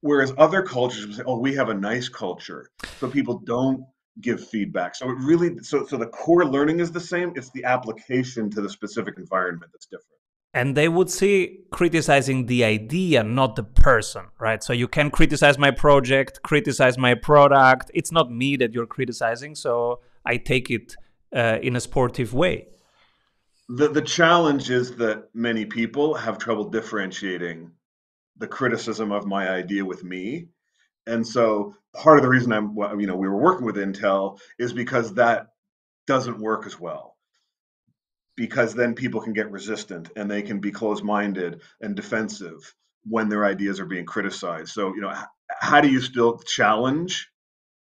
Whereas 0.00 0.32
other 0.38 0.62
cultures 0.62 1.06
would 1.06 1.16
say, 1.16 1.22
oh, 1.26 1.38
we 1.38 1.54
have 1.54 1.68
a 1.68 1.74
nice 1.74 2.08
culture. 2.08 2.70
So 2.98 3.08
people 3.08 3.38
don't 3.38 3.84
give 4.20 4.46
feedback. 4.46 4.94
So 4.94 5.10
it 5.10 5.18
really 5.18 5.58
so 5.62 5.86
so 5.86 5.96
the 5.96 6.06
core 6.06 6.44
learning 6.44 6.80
is 6.80 6.90
the 6.92 7.00
same. 7.00 7.32
It's 7.36 7.50
the 7.50 7.64
application 7.64 8.50
to 8.50 8.60
the 8.60 8.68
specific 8.68 9.14
environment 9.18 9.72
that's 9.72 9.86
different. 9.86 10.20
And 10.52 10.76
they 10.76 10.88
would 10.88 11.08
see 11.08 11.60
criticizing 11.70 12.46
the 12.46 12.64
idea, 12.64 13.22
not 13.22 13.54
the 13.54 13.62
person, 13.62 14.24
right? 14.40 14.62
So 14.64 14.72
you 14.72 14.88
can 14.88 15.10
criticize 15.10 15.58
my 15.58 15.70
project, 15.70 16.42
criticize 16.42 16.98
my 16.98 17.14
product. 17.14 17.92
It's 17.94 18.10
not 18.10 18.32
me 18.32 18.56
that 18.56 18.74
you're 18.74 18.86
criticizing, 18.86 19.54
so 19.54 20.00
I 20.26 20.38
take 20.38 20.68
it 20.68 20.96
uh, 21.34 21.58
in 21.62 21.76
a 21.76 21.80
sportive 21.80 22.34
way. 22.34 22.66
The 23.68 23.88
the 23.88 24.02
challenge 24.02 24.70
is 24.70 24.96
that 24.96 25.28
many 25.34 25.64
people 25.64 26.14
have 26.14 26.38
trouble 26.38 26.68
differentiating 26.68 27.70
the 28.36 28.48
criticism 28.48 29.12
of 29.12 29.26
my 29.26 29.48
idea 29.48 29.84
with 29.84 30.02
me. 30.02 30.48
And 31.10 31.26
so 31.26 31.74
part 31.94 32.18
of 32.18 32.22
the 32.22 32.28
reason 32.28 32.52
I'm 32.52 32.76
you 33.00 33.06
know 33.06 33.16
we 33.16 33.28
were 33.28 33.36
working 33.36 33.66
with 33.66 33.76
Intel 33.76 34.38
is 34.58 34.72
because 34.72 35.14
that 35.14 35.48
doesn't 36.06 36.38
work 36.38 36.66
as 36.66 36.78
well. 36.78 37.16
Because 38.36 38.74
then 38.74 38.94
people 38.94 39.20
can 39.20 39.34
get 39.34 39.50
resistant 39.50 40.10
and 40.16 40.30
they 40.30 40.42
can 40.42 40.60
be 40.60 40.70
closed-minded 40.70 41.60
and 41.80 41.94
defensive 41.94 42.74
when 43.04 43.28
their 43.28 43.44
ideas 43.44 43.80
are 43.80 43.86
being 43.86 44.06
criticized. 44.06 44.68
So, 44.68 44.94
you 44.94 45.00
know, 45.02 45.12
how 45.60 45.80
do 45.80 45.88
you 45.90 46.00
still 46.00 46.38
challenge? 46.38 47.28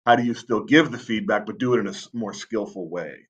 How 0.06 0.16
do 0.16 0.24
you 0.24 0.34
still 0.34 0.64
give 0.64 0.90
the 0.90 0.98
feedback 0.98 1.46
but 1.46 1.58
do 1.58 1.74
it 1.74 1.80
in 1.80 1.88
a 1.88 1.94
more 2.12 2.32
skillful 2.32 2.88
way? 2.88 3.26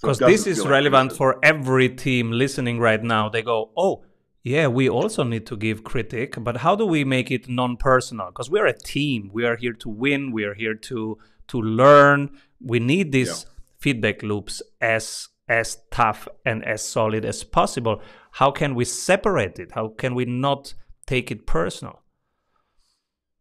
Because 0.00 0.18
so 0.18 0.26
this 0.26 0.46
is 0.46 0.66
relevant 0.66 1.12
for 1.12 1.38
every 1.42 1.88
team 1.88 2.32
listening 2.32 2.78
right 2.78 3.02
now. 3.02 3.28
They 3.28 3.42
go, 3.42 3.70
oh, 3.76 4.04
yeah, 4.42 4.68
we 4.68 4.88
also 4.88 5.24
need 5.24 5.46
to 5.46 5.56
give 5.56 5.84
critique, 5.84 6.36
but 6.38 6.58
how 6.58 6.76
do 6.76 6.86
we 6.86 7.04
make 7.04 7.30
it 7.30 7.48
non-personal? 7.48 8.26
Because 8.26 8.50
we're 8.50 8.66
a 8.66 8.78
team. 8.78 9.30
We 9.32 9.44
are 9.44 9.56
here 9.56 9.72
to 9.74 9.88
win. 9.88 10.32
We 10.32 10.44
are 10.44 10.54
here 10.54 10.74
to 10.74 11.18
to 11.48 11.62
learn. 11.62 12.30
We 12.60 12.78
need 12.78 13.12
these 13.12 13.44
yeah. 13.44 13.50
feedback 13.78 14.22
loops 14.22 14.62
as 14.80 15.28
as 15.48 15.78
tough 15.90 16.28
and 16.44 16.64
as 16.64 16.86
solid 16.86 17.24
as 17.24 17.42
possible. 17.42 18.00
How 18.32 18.50
can 18.50 18.74
we 18.74 18.84
separate 18.84 19.58
it? 19.58 19.72
How 19.72 19.88
can 19.88 20.14
we 20.14 20.24
not 20.24 20.74
take 21.06 21.30
it 21.30 21.46
personal? 21.46 22.02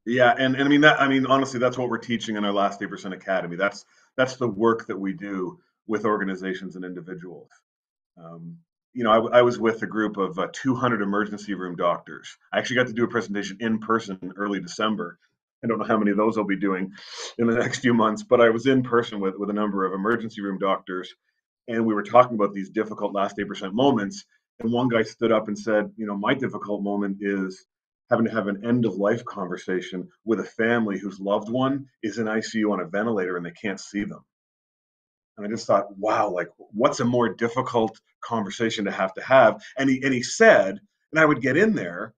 Yeah, 0.05 0.33
and, 0.37 0.55
and 0.55 0.63
I 0.63 0.67
mean 0.69 0.81
that 0.81 1.01
I 1.01 1.07
mean 1.07 1.25
honestly 1.25 1.59
that's 1.59 1.77
what 1.77 1.89
we're 1.89 1.97
teaching 1.97 2.37
in 2.37 2.45
our 2.45 2.53
last 2.53 2.79
8% 2.79 3.13
academy. 3.13 3.55
That's 3.55 3.85
that's 4.15 4.37
the 4.37 4.47
work 4.47 4.87
that 4.87 4.97
we 4.97 5.13
do 5.13 5.59
with 5.85 6.05
organizations 6.05 6.75
and 6.75 6.85
individuals. 6.85 7.49
Um, 8.17 8.57
you 8.97 9.03
know, 9.03 9.11
I, 9.11 9.37
I, 9.37 9.41
was 9.43 9.59
with 9.59 9.83
a 9.83 9.85
group 9.85 10.17
of 10.17 10.39
uh, 10.39 10.47
200 10.53 11.03
emergency 11.03 11.53
room 11.53 11.75
doctors. 11.75 12.35
I 12.51 12.57
actually 12.57 12.77
got 12.77 12.87
to 12.87 12.93
do 12.93 13.03
a 13.03 13.07
presentation 13.07 13.57
in 13.59 13.77
person 13.77 14.33
early 14.35 14.59
December. 14.59 15.19
I 15.63 15.67
don't 15.67 15.77
know 15.77 15.85
how 15.85 15.99
many 15.99 16.09
of 16.09 16.17
those 16.17 16.35
I'll 16.35 16.45
be 16.45 16.57
doing 16.57 16.91
in 17.37 17.45
the 17.45 17.53
next 17.59 17.81
few 17.81 17.93
months, 17.93 18.23
but 18.23 18.41
I 18.41 18.49
was 18.49 18.65
in 18.65 18.81
person 18.81 19.19
with, 19.19 19.35
with 19.37 19.51
a 19.51 19.53
number 19.53 19.85
of 19.85 19.93
emergency 19.93 20.41
room 20.41 20.57
doctors, 20.57 21.13
and 21.67 21.85
we 21.85 21.93
were 21.93 22.01
talking 22.01 22.33
about 22.33 22.55
these 22.55 22.71
difficult 22.71 23.13
last 23.13 23.37
8% 23.37 23.71
moments. 23.71 24.25
And 24.59 24.71
one 24.71 24.89
guy 24.89 25.03
stood 25.03 25.31
up 25.31 25.47
and 25.47 25.59
said, 25.59 25.91
You 25.95 26.07
know, 26.07 26.17
my 26.17 26.33
difficult 26.33 26.81
moment 26.81 27.17
is 27.21 27.67
having 28.09 28.25
to 28.25 28.31
have 28.31 28.47
an 28.47 28.65
end 28.65 28.85
of 28.85 28.95
life 28.95 29.23
conversation 29.25 30.07
with 30.25 30.39
a 30.39 30.43
family 30.43 30.97
whose 30.97 31.19
loved 31.19 31.49
one 31.49 31.85
is 32.01 32.17
in 32.17 32.25
ICU 32.25 32.71
on 32.73 32.79
a 32.79 32.87
ventilator 32.87 33.37
and 33.37 33.45
they 33.45 33.51
can't 33.51 33.79
see 33.79 34.05
them. 34.05 34.25
And 35.37 35.45
I 35.45 35.49
just 35.49 35.67
thought, 35.67 35.95
wow, 35.99 36.31
like 36.31 36.49
what's 36.57 36.99
a 36.99 37.05
more 37.05 37.29
difficult 37.29 37.99
conversation 38.27 38.85
to 38.85 38.91
have 38.91 39.13
to 39.13 39.21
have? 39.21 39.61
And 39.77 39.89
he 39.89 40.01
and 40.03 40.13
he 40.13 40.23
said, 40.23 40.79
and 41.11 41.19
I 41.19 41.25
would 41.25 41.41
get 41.41 41.57
in 41.57 41.73
there 41.73 42.13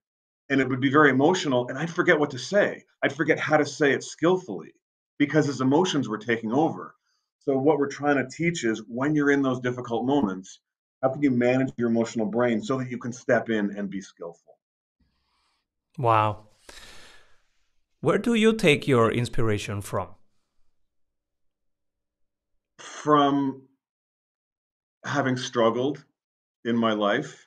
and 0.48 0.60
it 0.60 0.68
would 0.68 0.80
be 0.80 0.90
very 0.90 1.10
emotional 1.10 1.68
and 1.68 1.78
I'd 1.78 1.90
forget 1.90 2.18
what 2.18 2.30
to 2.30 2.38
say. 2.38 2.84
I'd 3.02 3.14
forget 3.14 3.38
how 3.38 3.56
to 3.56 3.66
say 3.66 3.92
it 3.92 4.04
skillfully 4.04 4.72
because 5.18 5.46
his 5.46 5.60
emotions 5.60 6.08
were 6.08 6.18
taking 6.18 6.52
over. 6.52 6.94
So 7.40 7.56
what 7.56 7.78
we're 7.78 7.88
trying 7.88 8.16
to 8.16 8.28
teach 8.28 8.64
is 8.64 8.82
when 8.86 9.14
you're 9.14 9.30
in 9.30 9.42
those 9.42 9.60
difficult 9.60 10.04
moments, 10.04 10.60
how 11.02 11.10
can 11.10 11.22
you 11.22 11.30
manage 11.30 11.72
your 11.78 11.88
emotional 11.88 12.26
brain 12.26 12.62
so 12.62 12.78
that 12.78 12.90
you 12.90 12.98
can 12.98 13.12
step 13.12 13.48
in 13.48 13.76
and 13.76 13.88
be 13.88 14.02
skillful? 14.02 14.58
Wow. 15.96 16.48
Where 18.00 18.18
do 18.18 18.34
you 18.34 18.52
take 18.54 18.86
your 18.86 19.10
inspiration 19.10 19.80
from? 19.80 20.08
from 23.00 23.62
having 25.04 25.36
struggled 25.36 26.04
in 26.64 26.76
my 26.76 26.92
life. 26.92 27.46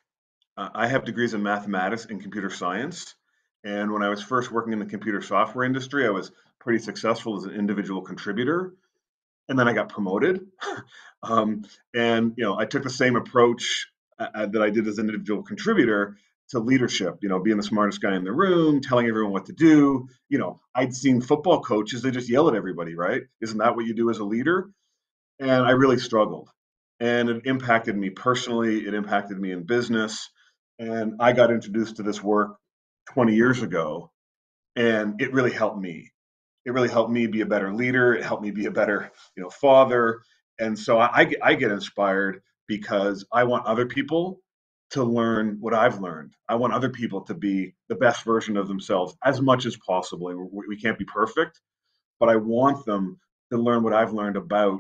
Uh, 0.58 0.70
I 0.74 0.88
have 0.88 1.06
degrees 1.06 1.34
in 1.34 1.44
mathematics 1.44 2.06
and 2.06 2.22
computer 2.22 2.50
science. 2.50 3.16
And 3.64 3.92
when 3.92 4.04
I 4.04 4.10
was 4.10 4.22
first 4.22 4.52
working 4.52 4.74
in 4.74 4.80
the 4.80 4.86
computer 4.86 5.22
software 5.22 5.66
industry, 5.66 6.06
I 6.06 6.12
was 6.12 6.32
pretty 6.60 6.80
successful 6.80 7.38
as 7.38 7.46
an 7.46 7.52
individual 7.52 8.02
contributor. 8.02 8.74
And 9.50 9.58
then 9.58 9.68
I 9.68 9.74
got 9.74 9.90
promoted. 9.90 10.48
um, 11.24 11.66
and, 11.94 12.34
you 12.38 12.44
know, 12.44 12.58
I 12.60 12.66
took 12.66 12.84
the 12.84 12.90
same 12.90 13.16
approach 13.16 13.88
uh, 14.20 14.28
uh, 14.34 14.46
that 14.48 14.62
I 14.62 14.70
did 14.70 14.88
as 14.88 14.98
an 14.98 15.08
individual 15.08 15.44
contributor 15.44 16.18
to 16.50 16.60
leadership, 16.60 17.20
you 17.22 17.30
know, 17.30 17.40
being 17.40 17.58
the 17.58 17.64
smartest 17.64 18.02
guy 18.02 18.16
in 18.16 18.24
the 18.24 18.32
room, 18.32 18.82
telling 18.82 19.08
everyone 19.08 19.32
what 19.32 19.46
to 19.48 19.54
do. 19.54 20.08
You 20.30 20.38
know, 20.38 20.60
I'd 20.76 20.94
seen 20.94 21.22
football 21.22 21.62
coaches, 21.62 22.02
they 22.02 22.12
just 22.12 22.30
yell 22.30 22.48
at 22.50 22.56
everybody, 22.56 22.96
right? 22.96 23.24
Isn't 23.42 23.58
that 23.60 23.76
what 23.76 23.86
you 23.86 23.94
do 23.94 24.10
as 24.10 24.20
a 24.20 24.26
leader? 24.26 24.70
and 25.40 25.66
I 25.66 25.72
really 25.72 25.98
struggled. 25.98 26.50
And 27.04 27.28
it 27.28 27.42
impacted 27.44 27.98
me 27.98 28.12
personally, 28.12 28.88
it 28.88 28.94
impacted 28.94 29.38
me 29.38 29.52
in 29.52 29.64
business. 29.64 30.30
And 30.80 31.16
I 31.20 31.34
got 31.34 31.52
introduced 31.52 31.98
to 31.98 32.04
this 32.04 32.24
work 32.24 32.56
20 33.14 33.36
years 33.36 33.62
ago, 33.62 34.10
and 34.78 35.20
it 35.22 35.34
really 35.34 35.52
helped 35.52 35.82
me. 35.82 36.14
It 36.66 36.72
really 36.72 36.88
helped 36.88 37.12
me 37.12 37.28
be 37.28 37.42
a 37.42 37.46
better 37.46 37.74
leader. 37.74 38.14
It 38.14 38.24
helped 38.24 38.42
me 38.42 38.52
be 38.52 38.68
a 38.68 38.72
better, 38.72 39.12
you 39.36 39.44
know, 39.44 39.50
father. 39.50 40.22
And 40.58 40.80
so 40.80 40.98
I, 40.98 41.30
I 41.44 41.56
get 41.56 41.72
inspired 41.72 42.42
because 42.70 43.26
I 43.34 43.44
want 43.44 43.66
other 43.66 43.86
people 43.86 44.40
to 44.92 45.04
learn 45.04 45.58
what 45.60 45.74
I've 45.74 46.00
learned. 46.00 46.32
I 46.48 46.56
want 46.56 46.72
other 46.72 46.90
people 46.90 47.26
to 47.26 47.34
be 47.34 47.76
the 47.90 47.96
best 47.96 48.24
version 48.24 48.56
of 48.56 48.70
themselves 48.70 49.14
as 49.26 49.42
much 49.42 49.66
as 49.66 49.76
possible. 49.76 50.50
We, 50.54 50.68
we 50.70 50.80
can't 50.80 50.98
be 50.98 51.04
perfect, 51.04 51.60
but 52.18 52.30
I 52.30 52.38
want 52.38 52.86
them 52.86 53.20
to 53.52 53.58
learn 53.58 53.84
what 53.84 53.92
I've 53.92 54.14
learned 54.14 54.38
about 54.38 54.80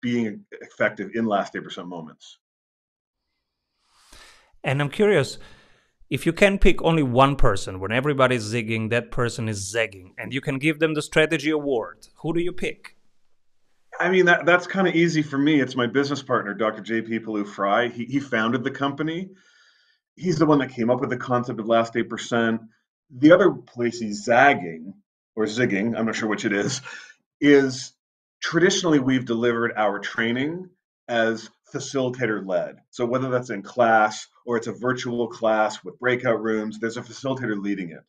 being 0.00 0.44
effective 0.52 1.10
in 1.14 1.26
last 1.26 1.54
8% 1.54 1.86
moments. 1.86 2.38
And 4.64 4.80
I'm 4.80 4.90
curious 4.90 5.38
if 6.10 6.24
you 6.24 6.32
can 6.32 6.58
pick 6.58 6.82
only 6.82 7.02
one 7.02 7.36
person 7.36 7.80
when 7.80 7.92
everybody's 7.92 8.52
zigging, 8.52 8.90
that 8.90 9.10
person 9.10 9.48
is 9.48 9.70
zagging, 9.70 10.14
and 10.16 10.32
you 10.32 10.40
can 10.40 10.58
give 10.58 10.78
them 10.78 10.94
the 10.94 11.02
strategy 11.02 11.50
award, 11.50 12.08
who 12.22 12.32
do 12.32 12.40
you 12.40 12.52
pick? 12.52 12.96
I 14.00 14.10
mean, 14.10 14.26
that, 14.26 14.46
that's 14.46 14.66
kind 14.66 14.88
of 14.88 14.94
easy 14.94 15.22
for 15.22 15.36
me. 15.36 15.60
It's 15.60 15.76
my 15.76 15.86
business 15.86 16.22
partner, 16.22 16.54
Dr. 16.54 16.82
JP 16.82 17.24
Pawliw-Fry. 17.24 17.88
He, 17.88 18.04
he 18.04 18.20
founded 18.20 18.64
the 18.64 18.70
company. 18.70 19.30
He's 20.16 20.38
the 20.38 20.46
one 20.46 20.58
that 20.60 20.70
came 20.70 20.88
up 20.88 21.00
with 21.00 21.10
the 21.10 21.16
concept 21.16 21.60
of 21.60 21.66
last 21.66 21.94
8%. 21.94 22.60
The 23.10 23.32
other 23.32 23.50
place 23.50 23.98
he's 23.98 24.24
zagging 24.24 24.94
or 25.34 25.44
zigging, 25.44 25.98
I'm 25.98 26.06
not 26.06 26.14
sure 26.14 26.28
which 26.28 26.44
it 26.44 26.52
is, 26.52 26.80
is 27.40 27.92
traditionally 28.40 28.98
we've 28.98 29.24
delivered 29.24 29.72
our 29.76 29.98
training 29.98 30.68
as 31.08 31.50
facilitator 31.74 32.46
led. 32.46 32.76
So 32.90 33.04
whether 33.04 33.30
that's 33.30 33.50
in 33.50 33.62
class 33.62 34.26
or 34.46 34.56
it's 34.56 34.66
a 34.66 34.72
virtual 34.72 35.28
class 35.28 35.82
with 35.84 35.98
breakout 35.98 36.42
rooms, 36.42 36.78
there's 36.78 36.96
a 36.96 37.02
facilitator 37.02 37.60
leading 37.60 37.90
it. 37.90 38.00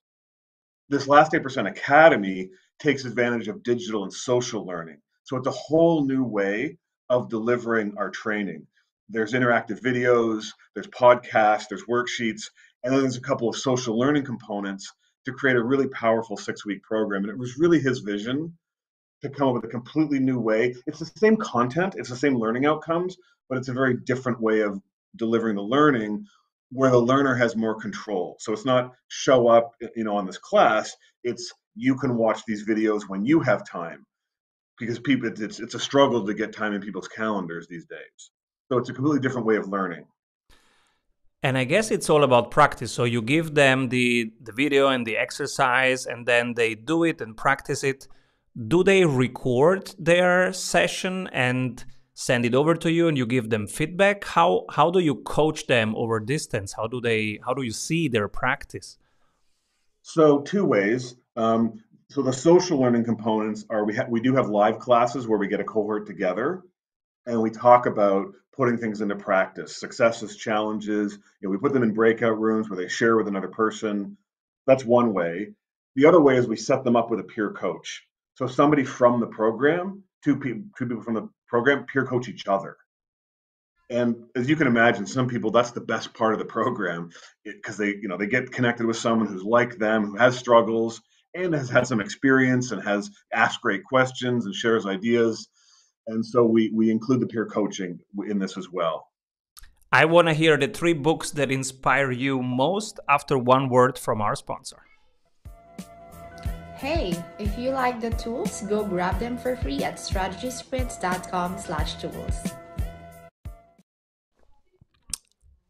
This 0.90 1.08
last 1.08 1.34
8% 1.34 1.70
Academy 1.70 2.50
takes 2.80 3.06
advantage 3.06 3.48
of 3.48 3.64
digital 3.64 4.04
and 4.04 4.14
social 4.14 4.66
learning. 4.66 5.02
So 5.24 5.38
it's 5.38 5.48
a 5.48 5.52
whole 5.52 6.06
new 6.06 6.24
way 6.24 6.78
of 7.10 7.30
delivering 7.30 7.96
our 7.98 8.10
training. 8.10 8.66
there's 9.12 9.34
interactive 9.34 9.82
videos, 9.82 10.46
there's 10.76 10.88
podcasts, 10.88 11.68
there's 11.68 11.84
worksheets, 11.86 12.44
and 12.84 12.94
then 12.94 13.02
there's 13.02 13.18
a 13.18 13.22
couple 13.22 13.50
of 13.50 13.56
social 13.56 13.98
learning 13.98 14.24
components 14.24 14.92
to 15.26 15.34
create 15.34 15.58
a 15.58 15.64
really 15.64 15.88
powerful 15.88 16.38
six 16.38 16.66
week 16.66 16.84
program. 16.84 17.24
And 17.24 17.32
it 17.32 17.38
was 17.38 17.58
really 17.58 17.80
his 17.80 18.00
vision 18.00 18.56
to 19.22 19.30
come 19.30 19.50
up 19.50 19.56
with 19.56 19.66
a 19.66 19.68
completely 19.68 20.20
new 20.20 20.40
way. 20.40 20.76
It's 20.88 21.00
the 21.00 21.06
same 21.06 21.38
content, 21.38 21.96
it's 21.98 22.10
the 22.10 22.16
same 22.16 22.38
learning 22.38 22.66
outcomes, 22.66 23.18
but 23.48 23.58
it's 23.58 23.68
a 23.68 23.74
very 23.74 23.96
different 23.98 24.40
way 24.42 24.62
of 24.62 24.82
delivering 25.16 25.56
the 25.56 25.62
learning 25.64 26.26
where 26.72 26.92
the 26.92 27.00
learner 27.00 27.36
has 27.36 27.56
more 27.56 27.80
control. 27.80 28.38
So 28.40 28.54
it's 28.54 28.66
not 28.66 28.94
show 29.08 29.48
up, 29.48 29.72
you 29.96 30.04
know, 30.04 30.16
on 30.16 30.26
this 30.26 30.38
class. 30.38 30.96
It's 31.24 31.52
you 31.76 31.96
can 31.96 32.16
watch 32.16 32.42
these 32.46 32.68
videos 32.68 33.04
when 33.08 33.26
you 33.26 33.40
have 33.40 33.68
time, 33.68 34.06
because 34.78 35.00
people 35.00 35.30
it's 35.30 35.60
it's 35.60 35.76
a 35.76 35.80
struggle 35.80 36.26
to 36.26 36.34
get 36.34 36.54
time 36.54 36.74
in 36.74 36.82
people's 36.82 37.08
calendars 37.08 37.68
these 37.68 37.86
days. 37.86 38.32
So 38.72 38.78
it's 38.78 38.90
a 38.90 38.94
completely 38.94 39.20
different 39.20 39.48
way 39.48 39.56
of 39.56 39.68
learning. 39.68 40.06
And 41.42 41.58
I 41.58 41.64
guess 41.64 41.90
it's 41.90 42.10
all 42.10 42.24
about 42.24 42.52
practice. 42.52 42.92
So 42.92 43.04
you 43.06 43.22
give 43.22 43.56
them 43.56 43.90
the 43.90 44.32
the 44.42 44.52
video 44.52 44.90
and 44.90 45.08
the 45.08 45.18
exercise, 45.18 46.06
and 46.06 46.26
then 46.26 46.54
they 46.54 46.76
do 46.76 47.04
it 47.04 47.20
and 47.22 47.36
practice 47.36 47.84
it. 47.84 48.08
Do 48.68 48.84
they 48.84 49.06
record 49.06 49.96
their 49.98 50.52
session 50.52 51.30
and 51.32 51.82
send 52.14 52.44
it 52.44 52.54
over 52.54 52.76
to 52.76 52.92
you 52.92 53.08
and 53.08 53.18
you 53.18 53.26
give 53.26 53.50
them 53.50 53.68
feedback? 53.68 54.26
How 54.26 54.66
how 54.70 54.92
do 54.92 55.00
you 55.00 55.16
coach 55.16 55.68
them 55.68 55.96
over 55.96 56.20
distance? 56.20 56.74
How 56.74 56.88
do 56.88 57.00
they 57.00 57.40
how 57.46 57.54
do 57.54 57.62
you 57.62 57.72
see 57.72 58.10
their 58.10 58.28
practice? 58.28 58.98
So 60.02 60.40
two 60.40 60.66
ways. 60.66 61.16
Um, 61.38 61.82
so 62.10 62.22
the 62.22 62.34
social 62.34 62.80
learning 62.80 63.06
components 63.06 63.66
are 63.70 63.86
we 63.86 63.98
we 64.10 64.20
do 64.20 64.36
have 64.36 64.50
live 64.50 64.80
classes 64.80 65.26
where 65.26 65.40
we 65.40 65.48
get 65.48 65.62
a 65.62 65.64
cohort 65.64 66.06
together 66.06 66.64
and 67.26 67.42
we 67.42 67.52
talk 67.52 67.86
about 67.86 68.34
putting 68.52 68.78
things 68.78 69.00
into 69.00 69.16
practice 69.16 69.78
successes 69.78 70.36
challenges. 70.36 71.14
You 71.40 71.48
know 71.48 71.52
we 71.52 71.58
put 71.58 71.72
them 71.72 71.84
in 71.84 71.94
breakout 71.94 72.38
rooms 72.38 72.70
where 72.70 72.78
they 72.78 72.90
share 72.90 73.16
with 73.16 73.30
another 73.30 73.48
person. 73.48 74.18
That's 74.68 74.84
one 74.84 75.14
way. 75.14 75.54
The 75.96 76.08
other 76.08 76.20
way 76.20 76.36
is 76.36 76.46
we 76.46 76.58
set 76.58 76.84
them 76.84 76.98
up 76.98 77.10
with 77.10 77.22
a 77.22 77.24
peer 77.24 77.52
coach 77.52 78.06
so 78.40 78.48
somebody 78.48 78.86
from 78.86 79.20
the 79.20 79.28
program 79.28 80.02
two 80.24 80.38
people 80.38 80.64
two 80.78 80.88
people 80.88 81.04
from 81.04 81.14
the 81.14 81.28
program 81.46 81.86
peer 81.92 82.06
coach 82.06 82.30
each 82.30 82.48
other. 82.48 82.78
And 83.90 84.16
as 84.34 84.48
you 84.48 84.56
can 84.56 84.68
imagine, 84.68 85.06
some 85.06 85.28
people 85.28 85.52
that's 85.52 85.72
the 85.72 85.82
best 85.82 86.14
part 86.14 86.32
of 86.32 86.40
the 86.40 86.46
program 86.46 87.10
because 87.44 87.76
they, 87.76 87.96
you 88.02 88.08
know, 88.08 88.16
they 88.16 88.28
get 88.28 88.50
connected 88.50 88.86
with 88.86 88.96
someone 88.96 89.28
who's 89.28 89.44
like 89.44 89.78
them, 89.78 90.06
who 90.06 90.16
has 90.16 90.38
struggles 90.38 91.02
and 91.36 91.54
has 91.54 91.70
had 91.70 91.86
some 91.86 92.00
experience 92.00 92.72
and 92.72 92.82
has 92.82 93.10
asked 93.34 93.60
great 93.60 93.84
questions 93.84 94.46
and 94.46 94.56
shares 94.56 94.86
ideas. 94.86 95.50
And 96.08 96.26
so 96.26 96.46
we 96.46 96.72
we 96.74 96.90
include 96.92 97.20
the 97.20 97.28
peer 97.28 97.46
coaching 97.46 98.00
in 98.26 98.40
this 98.40 98.58
as 98.58 98.70
well. 98.72 99.08
I 99.92 100.06
want 100.06 100.30
to 100.30 100.34
hear 100.34 100.56
the 100.56 100.70
three 100.70 100.94
books 100.94 101.32
that 101.32 101.52
inspire 101.52 102.12
you 102.12 102.42
most 102.42 103.02
after 103.10 103.38
one 103.38 103.68
word 103.68 104.00
from 104.00 104.22
our 104.22 104.38
sponsor. 104.38 104.84
Hey, 106.80 107.14
if 107.40 107.60
you 107.60 107.72
like 107.72 108.00
the 108.00 108.12
tools, 108.12 108.62
go 108.62 108.86
grab 108.86 109.20
them 109.20 109.38
for 109.38 109.58
free 109.58 109.84
at 109.84 109.96
strategysprints.com 109.98 111.58
slash 111.58 111.96
tools. 111.96 112.54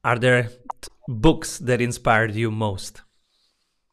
Are 0.03 0.19
there 0.19 0.49
books 1.07 1.57
that 1.57 1.81
inspired 1.81 2.35
you 2.35 2.51
most? 2.51 3.01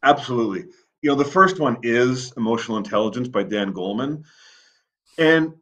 Absolutely. 0.03 0.67
You 1.01 1.09
know, 1.09 1.15
the 1.15 1.25
first 1.25 1.59
one 1.59 1.79
is 1.83 2.35
Emotional 2.37 2.77
Intelligence 2.77 3.29
by 3.29 3.45
Dan 3.45 3.73
Goleman. 3.73 4.25
And 5.17 5.55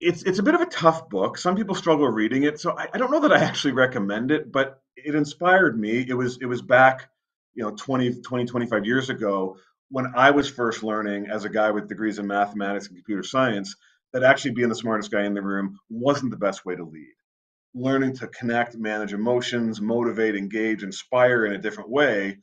it's 0.00 0.22
it's 0.24 0.38
a 0.38 0.42
bit 0.42 0.54
of 0.54 0.60
a 0.60 0.66
tough 0.66 1.08
book. 1.08 1.38
Some 1.38 1.56
people 1.56 1.74
struggle 1.74 2.08
reading 2.08 2.42
it. 2.42 2.60
So 2.60 2.76
I, 2.76 2.88
I 2.92 2.98
don't 2.98 3.10
know 3.10 3.20
that 3.20 3.32
I 3.32 3.38
actually 3.38 3.72
recommend 3.72 4.30
it, 4.30 4.52
but 4.52 4.82
it 4.96 5.14
inspired 5.14 5.80
me. 5.80 6.04
It 6.06 6.12
was 6.12 6.36
it 6.42 6.46
was 6.46 6.60
back, 6.60 7.08
you 7.54 7.62
know, 7.62 7.70
20, 7.70 8.20
20 8.20 8.44
25 8.44 8.84
years 8.84 9.08
ago 9.08 9.56
when 9.90 10.12
I 10.14 10.30
was 10.30 10.48
first 10.48 10.82
learning 10.82 11.28
as 11.28 11.44
a 11.44 11.48
guy 11.48 11.70
with 11.72 11.88
degrees 11.88 12.18
in 12.18 12.26
mathematics 12.26 12.86
and 12.86 12.96
computer 12.96 13.22
science, 13.22 13.74
that 14.12 14.22
actually 14.22 14.52
being 14.52 14.68
the 14.68 14.74
smartest 14.74 15.10
guy 15.10 15.24
in 15.24 15.34
the 15.34 15.42
room 15.42 15.78
wasn't 15.88 16.30
the 16.30 16.36
best 16.36 16.64
way 16.64 16.76
to 16.76 16.84
lead. 16.84 17.14
Learning 17.74 18.14
to 18.16 18.26
connect, 18.28 18.76
manage 18.76 19.12
emotions, 19.12 19.80
motivate, 19.80 20.36
engage, 20.36 20.82
inspire 20.82 21.44
in 21.44 21.52
a 21.52 21.58
different 21.58 21.90
way, 21.90 22.38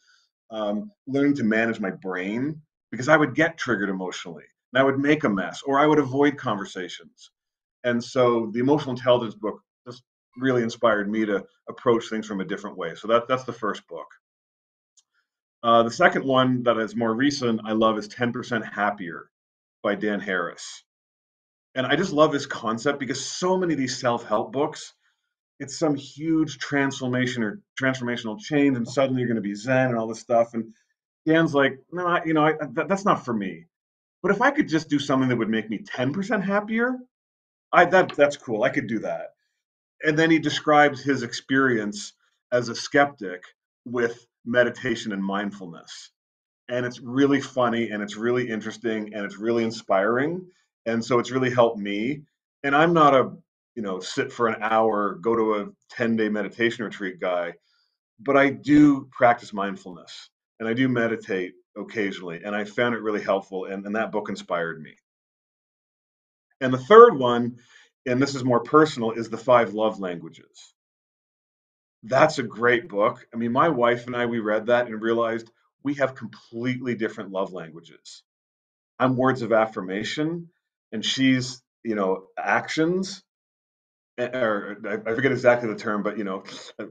um, 0.52 0.92
learning 1.08 1.36
to 1.36 1.44
manage 1.44 1.80
my 1.80 1.92
brain 1.92 2.62
because 2.92 3.10
I 3.10 3.18
would 3.18 3.36
get 3.36 3.58
triggered 3.58 3.90
emotionally 3.90 4.46
and 4.74 4.82
I 4.82 4.84
would 4.86 5.00
make 5.00 5.24
a 5.24 5.30
mess 5.30 5.62
or 5.66 5.80
I 5.80 5.88
would 5.88 6.00
avoid 6.00 6.38
conversations. 6.38 7.32
And 7.84 8.04
so 8.04 8.50
the 8.54 8.60
emotional 8.60 8.92
intelligence 8.92 9.36
book 9.36 9.62
just 9.86 10.04
really 10.38 10.64
inspired 10.64 11.10
me 11.10 11.26
to 11.26 11.44
approach 11.70 12.10
things 12.10 12.26
from 12.26 12.42
a 12.42 12.46
different 12.46 12.78
way. 12.78 12.96
So 12.96 13.08
that, 13.10 13.28
that's 13.28 13.44
the 13.44 13.54
first 13.54 13.88
book. 13.88 14.08
Uh, 15.68 15.84
the 15.84 15.92
second 15.92 16.24
one 16.24 16.64
that 16.64 16.78
is 16.78 16.96
more 16.96 17.14
recent, 17.14 17.60
I 17.66 17.74
love, 17.74 17.98
is 17.98 18.08
10% 18.08 18.64
Happier 18.74 19.30
by 19.84 19.96
Dan 19.96 20.22
Harris. 20.22 20.86
And 21.76 21.86
I 21.86 21.98
just 21.98 22.14
love 22.14 22.32
this 22.32 22.46
concept 22.46 23.02
because 23.02 23.24
so 23.24 23.58
many 23.58 23.74
of 23.74 23.78
these 23.78 24.00
self 24.00 24.24
help 24.24 24.54
books, 24.54 24.94
it's 25.60 25.78
some 25.78 25.94
huge 25.94 26.58
transformation 26.60 27.44
or 27.44 27.60
transformational 27.78 28.40
change, 28.40 28.78
and 28.78 28.88
suddenly 28.88 29.20
you're 29.20 29.28
going 29.28 29.36
to 29.36 29.42
be 29.42 29.54
Zen 29.54 29.90
and 29.90 29.98
all 29.98 30.08
this 30.08 30.22
stuff. 30.22 30.54
And 30.54 30.74
Dan's 31.26 31.54
like, 31.54 31.78
no, 31.92 32.08
I, 32.08 32.24
you 32.24 32.34
know, 32.34 32.46
I, 32.46 32.54
that, 32.72 32.88
that's 32.88 33.04
not 33.04 33.26
for 33.26 33.34
me. 33.34 33.66
But 34.24 34.32
if 34.32 34.42
I 34.42 34.52
could 34.52 34.70
just 34.70 34.88
do 34.88 35.00
something 35.00 35.28
that 35.28 35.38
would 35.38 35.50
make 35.50 35.70
me 35.70 35.80
10% 35.80 36.42
happier, 36.46 36.96
I 37.74 37.84
that 37.84 38.16
that's 38.16 38.38
cool. 38.38 38.64
I 38.64 38.70
could 38.70 38.88
do 38.88 39.00
that. 39.00 39.32
And 40.02 40.18
then 40.18 40.32
he 40.32 40.40
describes 40.40 41.04
his 41.04 41.24
experience 41.24 42.14
as 42.54 42.70
a 42.70 42.76
skeptic 42.76 43.44
with 43.84 44.26
meditation 44.48 45.12
and 45.12 45.24
mindfulness. 45.24 46.12
And 46.70 46.86
it's 46.86 47.00
really 47.00 47.42
funny 47.42 47.92
and 47.92 48.02
it's 48.02 48.16
really 48.16 48.50
interesting 48.50 49.14
and 49.14 49.26
it's 49.26 49.38
really 49.38 49.64
inspiring. 49.64 50.46
And 50.86 51.04
so 51.04 51.20
it's 51.20 51.32
really 51.32 51.50
helped 51.50 51.78
me. 51.78 52.24
And 52.64 52.76
I'm 52.76 52.94
not 52.94 53.14
a, 53.14 53.32
you 53.76 53.84
know, 53.84 54.00
sit 54.00 54.32
for 54.32 54.48
an 54.48 54.62
hour, 54.62 55.16
go 55.22 55.36
to 55.36 55.56
a 55.56 55.68
10 55.92 56.16
day 56.16 56.30
meditation 56.30 56.86
retreat 56.86 57.20
guy, 57.20 57.54
but 58.20 58.36
I 58.36 58.50
do 58.50 59.08
practice 59.12 59.54
mindfulness 59.54 60.30
and 60.60 60.68
I 60.68 60.74
do 60.74 60.90
meditate 60.90 61.54
occasionally. 61.78 62.42
And 62.44 62.56
I 62.56 62.64
found 62.64 62.96
it 62.96 63.02
really 63.02 63.22
helpful. 63.22 63.66
And, 63.66 63.86
and 63.86 63.96
that 63.96 64.12
book 64.12 64.30
inspired 64.30 64.82
me. 64.82 64.96
And 66.60 66.74
the 66.74 66.80
third 66.80 67.18
one, 67.18 67.58
and 68.08 68.22
this 68.22 68.34
is 68.34 68.44
more 68.44 68.62
personal, 68.62 69.12
is 69.12 69.30
The 69.30 69.38
Five 69.38 69.74
Love 69.74 70.00
Languages. 70.00 70.74
That's 72.04 72.40
a 72.40 72.44
great 72.44 72.88
book. 72.88 73.28
I 73.34 73.38
mean, 73.38 73.52
my 73.52 73.70
wife 73.70 74.08
and 74.08 74.16
I, 74.16 74.26
we 74.26 74.40
read 74.40 74.68
that 74.68 74.88
and 74.88 75.02
realized 75.02 75.50
we 75.84 75.96
have 75.96 76.16
completely 76.16 76.96
different 76.96 77.32
love 77.32 77.54
languages. 77.54 78.24
I'm 79.00 79.16
words 79.16 79.42
of 79.42 79.52
affirmation, 79.52 80.50
and 80.92 81.04
she's, 81.04 81.62
you 81.84 81.96
know, 81.96 82.28
actions, 82.38 83.24
or 84.18 84.78
I 84.86 85.14
forget 85.14 85.32
exactly 85.32 85.70
the 85.70 85.76
term, 85.76 86.04
but, 86.04 86.18
you 86.18 86.24
know, 86.24 86.44
uh, 86.80 86.86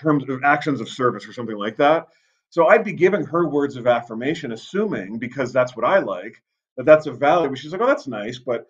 terms 0.00 0.28
of 0.28 0.42
actions 0.44 0.80
of 0.80 0.88
service 0.88 1.26
or 1.26 1.32
something 1.32 1.56
like 1.56 1.76
that. 1.76 2.08
So 2.50 2.66
I'd 2.66 2.84
be 2.84 2.92
giving 2.92 3.24
her 3.26 3.48
words 3.48 3.76
of 3.76 3.86
affirmation, 3.86 4.52
assuming 4.52 5.18
because 5.18 5.52
that's 5.52 5.74
what 5.76 5.86
I 5.86 6.00
like, 6.00 6.42
that 6.76 6.84
that's 6.84 7.06
a 7.06 7.12
value. 7.12 7.54
She's 7.56 7.72
like, 7.72 7.80
oh, 7.80 7.86
that's 7.86 8.06
nice. 8.06 8.38
But 8.38 8.66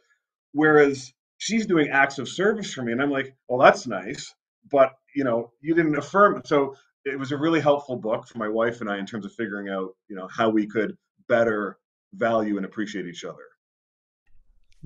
whereas 0.52 1.12
she's 1.38 1.66
doing 1.66 1.88
acts 1.90 2.18
of 2.18 2.28
service 2.28 2.72
for 2.72 2.82
me, 2.82 2.92
and 2.92 3.02
I'm 3.02 3.10
like, 3.10 3.34
well, 3.48 3.58
that's 3.58 3.86
nice 3.86 4.34
but 4.72 4.94
you 5.14 5.22
know 5.22 5.52
you 5.60 5.74
didn't 5.74 5.96
affirm 5.96 6.42
so 6.44 6.74
it 7.04 7.18
was 7.18 7.32
a 7.32 7.36
really 7.36 7.60
helpful 7.60 7.96
book 7.96 8.26
for 8.26 8.38
my 8.38 8.48
wife 8.48 8.80
and 8.80 8.90
i 8.90 8.98
in 8.98 9.06
terms 9.06 9.24
of 9.24 9.32
figuring 9.32 9.68
out 9.68 9.90
you 10.08 10.16
know 10.16 10.26
how 10.28 10.48
we 10.48 10.66
could 10.66 10.96
better 11.28 11.78
value 12.14 12.56
and 12.56 12.66
appreciate 12.66 13.06
each 13.06 13.24
other. 13.24 13.44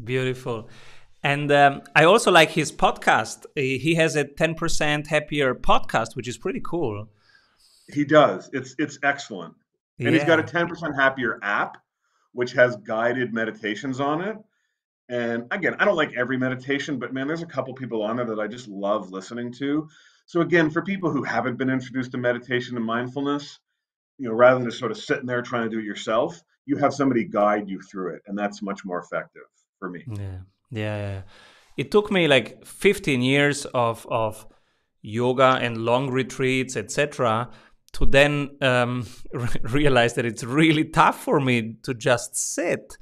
Beautiful. 0.02 0.68
And 1.22 1.50
um, 1.50 1.82
i 1.94 2.04
also 2.04 2.30
like 2.30 2.50
his 2.50 2.70
podcast. 2.70 3.46
He 3.54 3.94
has 3.94 4.16
a 4.16 4.24
10% 4.24 5.06
happier 5.06 5.54
podcast 5.54 6.14
which 6.14 6.28
is 6.28 6.38
pretty 6.38 6.60
cool. 6.60 7.08
He 7.92 8.04
does. 8.04 8.50
It's 8.52 8.74
it's 8.78 8.98
excellent. 9.02 9.54
And 9.98 10.08
yeah. 10.08 10.14
he's 10.14 10.24
got 10.24 10.38
a 10.38 10.42
10% 10.42 10.94
happier 10.94 11.38
app 11.42 11.78
which 12.32 12.52
has 12.52 12.76
guided 12.76 13.32
meditations 13.32 13.98
on 13.98 14.20
it 14.20 14.36
and 15.08 15.44
again, 15.52 15.76
I 15.78 15.84
don't 15.84 15.96
like 15.96 16.16
every 16.16 16.36
meditation, 16.36 16.98
but 16.98 17.12
man, 17.12 17.26
there's 17.26 17.42
a 17.42 17.46
couple 17.46 17.72
people 17.74 18.02
on 18.02 18.16
there 18.16 18.26
that 18.26 18.40
I 18.40 18.46
just 18.46 18.68
love 18.68 19.10
listening 19.10 19.52
to. 19.54 19.88
So 20.26 20.40
again, 20.40 20.70
for 20.70 20.82
people 20.82 21.10
who 21.10 21.22
haven't 21.22 21.56
been 21.56 21.70
introduced 21.70 22.10
to 22.12 22.18
meditation 22.18 22.76
and 22.76 22.84
mindfulness, 22.84 23.60
you 24.18 24.28
know, 24.28 24.34
rather 24.34 24.58
than 24.58 24.68
just 24.68 24.78
sort 24.78 24.90
of 24.90 24.98
sitting 24.98 25.26
there 25.26 25.42
trying 25.42 25.64
to 25.64 25.70
do 25.70 25.78
it 25.78 25.84
yourself, 25.84 26.42
you 26.64 26.76
have 26.76 26.92
somebody 26.92 27.24
guide 27.24 27.68
you 27.68 27.80
through 27.80 28.16
it, 28.16 28.22
and 28.26 28.36
that's 28.36 28.62
much 28.62 28.84
more 28.84 28.98
effective 28.98 29.42
for 29.78 29.88
me. 29.88 30.04
Yeah, 30.08 30.38
yeah. 30.70 31.22
It 31.76 31.92
took 31.92 32.10
me 32.10 32.26
like 32.26 32.66
15 32.66 33.22
years 33.22 33.66
of 33.66 34.06
of 34.10 34.46
yoga 35.02 35.58
and 35.62 35.78
long 35.78 36.10
retreats, 36.10 36.76
etc., 36.76 37.50
to 37.92 38.06
then 38.06 38.50
um, 38.60 39.06
realize 39.62 40.14
that 40.14 40.24
it's 40.26 40.42
really 40.42 40.84
tough 40.84 41.22
for 41.22 41.38
me 41.38 41.76
to 41.84 41.94
just 41.94 42.36
sit 42.36 42.98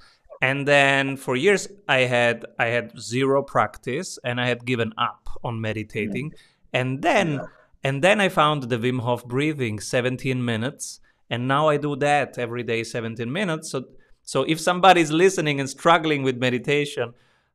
and 0.46 0.58
then 0.72 1.16
for 1.24 1.34
years 1.36 1.62
i 1.88 2.00
had 2.16 2.36
i 2.58 2.66
had 2.76 2.86
zero 3.12 3.38
practice 3.54 4.10
and 4.28 4.34
i 4.44 4.46
had 4.52 4.60
given 4.72 4.90
up 5.08 5.22
on 5.48 5.54
meditating 5.68 6.28
And 6.74 7.02
then 7.02 7.28
yeah. 7.34 7.46
and 7.86 8.02
then 8.02 8.20
I 8.20 8.28
found 8.28 8.64
the 8.64 8.78
Wim 8.78 9.00
Hof 9.00 9.24
breathing 9.24 9.78
17 9.80 10.44
minutes 10.44 11.00
and 11.30 11.48
now 11.48 11.68
I 11.68 11.76
do 11.78 11.96
that 11.96 12.38
every 12.38 12.64
day 12.64 12.82
17 12.84 13.32
minutes. 13.32 13.70
So 13.70 13.84
so 14.22 14.42
if 14.42 14.58
somebody's 14.60 15.10
listening 15.10 15.60
and 15.60 15.68
struggling 15.70 16.22
with 16.24 16.36
meditation, 16.38 17.14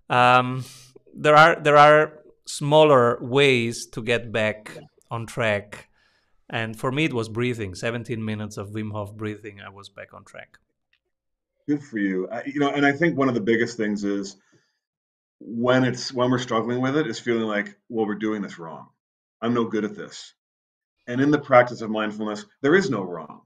um, 0.09 0.63
there 1.13 1.35
are 1.35 1.55
there 1.65 1.77
are 1.77 2.03
smaller 2.45 3.19
ways 3.21 3.85
to 3.87 4.01
get 4.01 4.31
back 4.31 4.77
on 5.11 5.25
track. 5.25 5.89
And 6.49 6.79
for 6.81 6.91
me, 6.91 7.05
it 7.05 7.13
was 7.13 7.29
breathing. 7.29 7.75
17 7.75 8.23
minutes 8.25 8.57
of 8.57 8.69
Wim 8.69 8.91
Hof 8.91 9.13
breathing. 9.15 9.59
I 9.61 9.69
was 9.69 9.89
back 9.89 10.13
on 10.13 10.23
track. 10.23 10.57
Good 11.69 11.83
for 11.83 11.99
you. 11.99 12.27
I, 12.31 12.45
you 12.47 12.59
know, 12.59 12.71
and 12.71 12.83
I 12.83 12.93
think 12.93 13.15
one 13.15 13.27
of 13.27 13.35
the 13.35 13.41
biggest 13.41 13.77
things 13.77 14.03
is 14.03 14.35
when 15.39 15.83
it's 15.83 16.11
when 16.11 16.31
we're 16.31 16.39
struggling 16.39 16.81
with 16.81 16.97
it 16.97 17.05
is 17.05 17.19
feeling 17.19 17.43
like, 17.43 17.77
well, 17.89 18.07
we're 18.07 18.15
doing 18.15 18.41
this 18.41 18.57
wrong. 18.57 18.87
I'm 19.39 19.53
no 19.53 19.65
good 19.65 19.85
at 19.85 19.95
this. 19.95 20.33
And 21.05 21.21
in 21.21 21.29
the 21.29 21.37
practice 21.37 21.81
of 21.81 21.91
mindfulness, 21.91 22.43
there 22.63 22.73
is 22.73 22.89
no 22.89 23.03
wrong. 23.03 23.41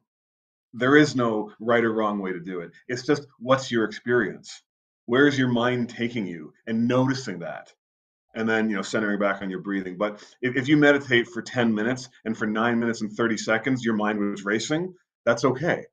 There 0.73 0.95
is 0.95 1.17
no 1.17 1.51
right 1.59 1.83
or 1.83 1.91
wrong 1.91 2.19
way 2.19 2.31
to 2.31 2.39
do 2.39 2.61
it. 2.61 2.71
It's 2.87 3.05
just 3.05 3.27
what's 3.39 3.69
your 3.69 3.83
experience? 3.83 4.61
Where 5.05 5.27
is 5.27 5.37
your 5.37 5.49
mind 5.49 5.89
taking 5.89 6.25
you? 6.25 6.53
And 6.65 6.87
noticing 6.87 7.39
that 7.39 7.73
and 8.33 8.47
then 8.47 8.69
you 8.69 8.77
know 8.77 8.81
centering 8.81 9.19
back 9.19 9.41
on 9.41 9.49
your 9.49 9.59
breathing 9.59 9.97
but 9.97 10.23
if, 10.41 10.55
if 10.55 10.67
you 10.67 10.77
meditate 10.77 11.27
for 11.27 11.41
10 11.41 11.75
minutes 11.75 12.09
and 12.25 12.35
for 12.35 12.47
9 12.47 12.79
minutes 12.79 13.01
and 13.01 13.11
30 13.11 13.37
seconds 13.37 13.85
your 13.85 13.93
mind 13.93 14.17
was 14.17 14.43
racing 14.43 14.93
that's 15.25 15.45
okay 15.45 15.85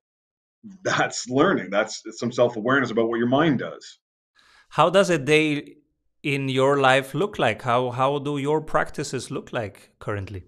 that's 0.82 1.28
learning. 1.28 1.70
That's 1.70 2.02
some 2.18 2.32
self-awareness 2.32 2.90
about 2.90 3.08
what 3.08 3.18
your 3.18 3.28
mind 3.28 3.58
does. 3.60 3.98
How 4.70 4.90
does 4.90 5.10
a 5.10 5.18
day 5.18 5.76
in 6.22 6.48
your 6.48 6.78
life 6.80 7.14
look 7.14 7.38
like? 7.38 7.62
How 7.62 7.90
how 7.90 8.18
do 8.18 8.38
your 8.38 8.60
practices 8.60 9.30
look 9.30 9.52
like 9.52 9.92
currently? 9.98 10.44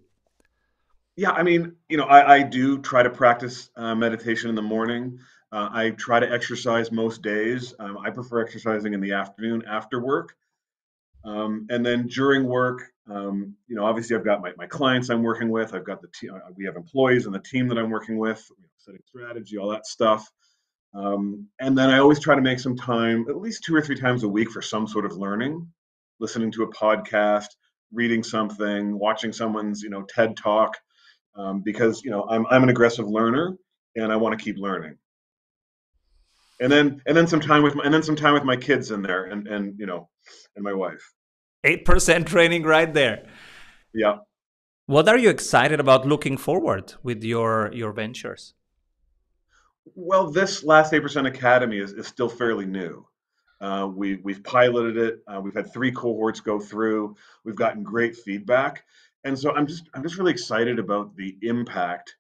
Yeah 1.17 1.33
i 1.33 1.43
mean 1.43 1.77
you 1.89 1.97
know 1.97 2.05
i, 2.05 2.37
I 2.37 2.43
do 2.43 2.79
try 2.81 3.03
to 3.03 3.11
practice 3.11 3.71
uh, 3.77 3.95
meditation 3.95 4.49
in 4.49 4.55
the 4.55 4.63
morning. 4.63 5.19
Uh, 5.51 5.69
i 5.73 5.91
try 5.91 6.21
to 6.21 6.31
exercise 6.31 6.91
most 6.91 7.23
days. 7.23 7.75
Um, 7.79 7.99
i 7.99 8.11
prefer 8.11 8.41
exercising 8.41 8.95
in 8.95 9.01
the 9.01 9.13
afternoon 9.13 9.63
after 9.67 10.01
work. 10.01 10.35
Um, 11.25 11.67
and 11.71 11.87
then 11.87 12.09
during 12.09 12.45
work, 12.45 12.83
um, 13.09 13.55
you 13.69 13.77
know, 13.77 13.85
obviously 13.85 14.17
I've 14.17 14.25
got 14.25 14.41
my, 14.41 14.53
my 14.57 14.67
clients 14.67 15.09
I'm 15.09 15.23
working 15.23 15.51
with. 15.51 15.73
I've 15.75 15.85
got 15.85 16.03
the 16.03 16.09
team, 16.09 16.35
uh, 16.35 16.51
we 16.57 16.65
have 16.65 16.77
employees 16.77 17.27
and 17.27 17.35
the 17.35 17.41
team 17.41 17.69
that 17.69 17.79
I'm 17.79 17.91
working 17.91 18.19
with, 18.19 18.45
setting 18.83 19.01
strategy, 19.07 19.59
all 19.59 19.71
that 19.71 19.87
stuff. 19.87 20.29
Um, 20.95 21.47
and 21.61 21.77
then 21.77 21.91
I 21.91 21.99
always 21.99 22.21
try 22.21 22.35
to 22.35 22.41
make 22.41 22.59
some 22.59 22.77
time, 22.77 23.27
at 23.29 23.41
least 23.41 23.65
two 23.65 23.75
or 23.75 23.81
three 23.81 23.99
times 23.99 24.25
a 24.25 24.29
week, 24.29 24.51
for 24.51 24.61
some 24.61 24.87
sort 24.87 25.07
of 25.07 25.17
learning, 25.17 25.67
listening 26.21 26.53
to 26.53 26.65
a 26.65 26.73
podcast, 26.73 27.47
reading 27.93 28.23
something, 28.23 28.99
watching 28.99 29.33
someone's, 29.33 29.83
you 29.83 29.91
know, 29.91 30.03
TED 30.03 30.37
talk, 30.37 30.77
um, 31.37 31.63
because 31.65 32.03
you 32.05 32.11
know 32.11 32.27
I'm 32.29 32.47
I'm 32.51 32.63
an 32.63 32.69
aggressive 32.69 33.09
learner 33.09 33.57
and 33.97 34.13
I 34.13 34.17
want 34.17 34.39
to 34.39 34.45
keep 34.45 34.57
learning. 34.59 34.97
And 36.61 36.71
then 36.71 37.03
and 37.07 37.17
then 37.17 37.27
some 37.27 37.41
time 37.41 37.63
with 37.63 37.75
my, 37.75 37.85
and 37.85 37.93
then 37.93 38.03
some 38.03 38.17
time 38.17 38.35
with 38.35 38.45
my 38.45 38.57
kids 38.57 38.91
in 38.91 39.03
there, 39.03 39.25
and 39.25 39.49
and 39.49 39.79
you 39.79 39.87
know 39.87 40.09
and 40.57 40.65
my 40.65 40.73
wife. 40.73 41.13
8% 41.65 42.27
training 42.35 42.65
right 42.65 42.93
there. 42.93 43.27
Yeah. 43.95 44.19
What 44.87 45.09
are 45.09 45.17
you 45.17 45.31
excited 45.31 45.79
about 45.79 46.07
looking 46.07 46.37
forward 46.37 46.95
with 47.03 47.23
your 47.25 47.71
your 47.73 47.93
ventures? 47.93 48.55
Well, 49.95 50.31
this 50.31 50.65
last 50.65 50.93
8% 50.93 51.27
Academy 51.27 51.79
is, 51.79 51.93
is 51.93 52.07
still 52.07 52.29
fairly 52.29 52.67
new. 52.67 53.07
Uh, 53.61 53.89
we, 53.95 54.17
we've 54.17 54.43
piloted 54.43 54.97
it. 54.97 55.21
Uh, 55.27 55.41
we've 55.41 55.55
had 55.55 55.73
three 55.73 55.93
cohorts 55.93 56.41
go 56.41 56.59
through. 56.59 57.17
We've 57.45 57.57
gotten 57.57 57.83
great 57.83 58.17
feedback. 58.17 58.85
And 59.25 59.39
so 59.39 59.53
I'm 59.53 59.67
just 59.67 59.89
I'm 59.95 60.03
just 60.03 60.19
really 60.19 60.33
excited 60.33 60.81
about 60.81 61.15
the 61.17 61.37
impact 61.43 62.17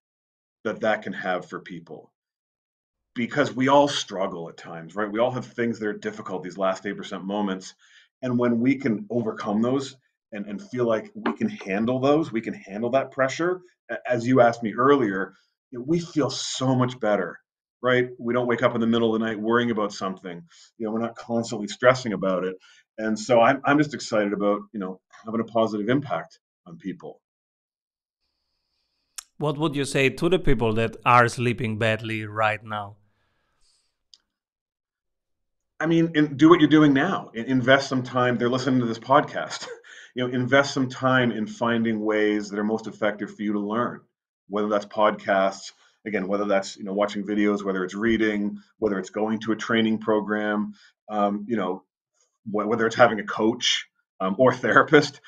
that 0.62 0.80
that 0.80 1.02
can 1.02 1.12
have 1.12 1.46
for 1.46 1.58
people 1.58 2.12
because 3.14 3.54
we 3.54 3.68
all 3.68 3.88
struggle 3.88 4.48
at 4.48 4.56
times, 4.56 4.94
right? 4.94 5.10
We 5.10 5.18
all 5.18 5.30
have 5.32 5.44
things 5.44 5.78
that 5.78 5.86
are 5.86 5.92
difficult 5.92 6.42
these 6.42 6.58
last 6.58 6.84
8% 6.84 7.24
moments. 7.24 7.74
And 8.22 8.38
when 8.38 8.60
we 8.60 8.76
can 8.76 9.06
overcome 9.10 9.60
those 9.60 9.96
and, 10.32 10.46
and 10.46 10.62
feel 10.70 10.86
like 10.86 11.10
we 11.14 11.32
can 11.34 11.48
handle 11.48 11.98
those, 11.98 12.32
we 12.32 12.40
can 12.40 12.54
handle 12.54 12.90
that 12.90 13.10
pressure, 13.10 13.60
as 14.06 14.26
you 14.26 14.40
asked 14.40 14.62
me 14.62 14.72
earlier, 14.74 15.34
we 15.72 15.98
feel 15.98 16.30
so 16.30 16.74
much 16.74 16.98
better, 17.00 17.38
right? 17.82 18.08
We 18.18 18.32
don't 18.32 18.46
wake 18.46 18.62
up 18.62 18.74
in 18.74 18.80
the 18.80 18.86
middle 18.86 19.14
of 19.14 19.20
the 19.20 19.26
night 19.26 19.38
worrying 19.38 19.70
about 19.70 19.92
something. 19.92 20.42
You 20.78 20.86
know, 20.86 20.92
we're 20.92 21.00
not 21.00 21.16
constantly 21.16 21.66
stressing 21.66 22.12
about 22.12 22.44
it. 22.44 22.56
And 22.98 23.18
so 23.18 23.40
I'm, 23.40 23.60
I'm 23.64 23.78
just 23.78 23.94
excited 23.94 24.32
about, 24.32 24.60
you 24.72 24.80
know, 24.80 25.00
having 25.24 25.40
a 25.40 25.44
positive 25.44 25.88
impact 25.88 26.38
on 26.66 26.78
people. 26.78 27.20
What 29.38 29.58
would 29.58 29.74
you 29.74 29.84
say 29.84 30.08
to 30.08 30.28
the 30.28 30.38
people 30.38 30.72
that 30.74 30.96
are 31.04 31.26
sleeping 31.26 31.78
badly 31.78 32.24
right 32.24 32.62
now? 32.62 32.96
I 35.80 35.86
mean, 35.86 36.12
in, 36.14 36.36
do 36.36 36.48
what 36.48 36.60
you're 36.60 36.68
doing 36.68 36.92
now. 36.92 37.32
Invest 37.34 37.88
some 37.88 38.04
time. 38.04 38.38
They're 38.38 38.48
listening 38.48 38.78
to 38.80 38.86
this 38.86 39.00
podcast. 39.00 39.66
you 40.14 40.24
know, 40.24 40.32
invest 40.32 40.72
some 40.72 40.88
time 40.88 41.32
in 41.32 41.48
finding 41.48 42.04
ways 42.04 42.50
that 42.50 42.58
are 42.60 42.64
most 42.64 42.86
effective 42.86 43.34
for 43.34 43.42
you 43.42 43.54
to 43.54 43.58
learn. 43.58 44.00
Whether 44.48 44.68
that's 44.68 44.86
podcasts, 44.86 45.72
again, 46.06 46.28
whether 46.28 46.44
that's 46.44 46.76
you 46.76 46.84
know 46.84 46.92
watching 46.92 47.24
videos, 47.24 47.62
whether 47.64 47.84
it's 47.84 47.94
reading, 47.94 48.58
whether 48.78 48.98
it's 48.98 49.10
going 49.10 49.40
to 49.40 49.52
a 49.52 49.56
training 49.56 49.98
program, 49.98 50.74
um, 51.08 51.44
you 51.48 51.56
know, 51.56 51.84
whether 52.50 52.86
it's 52.86 52.96
having 52.96 53.20
a 53.20 53.24
coach 53.24 53.86
um, 54.20 54.36
or 54.38 54.52
therapist, 54.52 55.20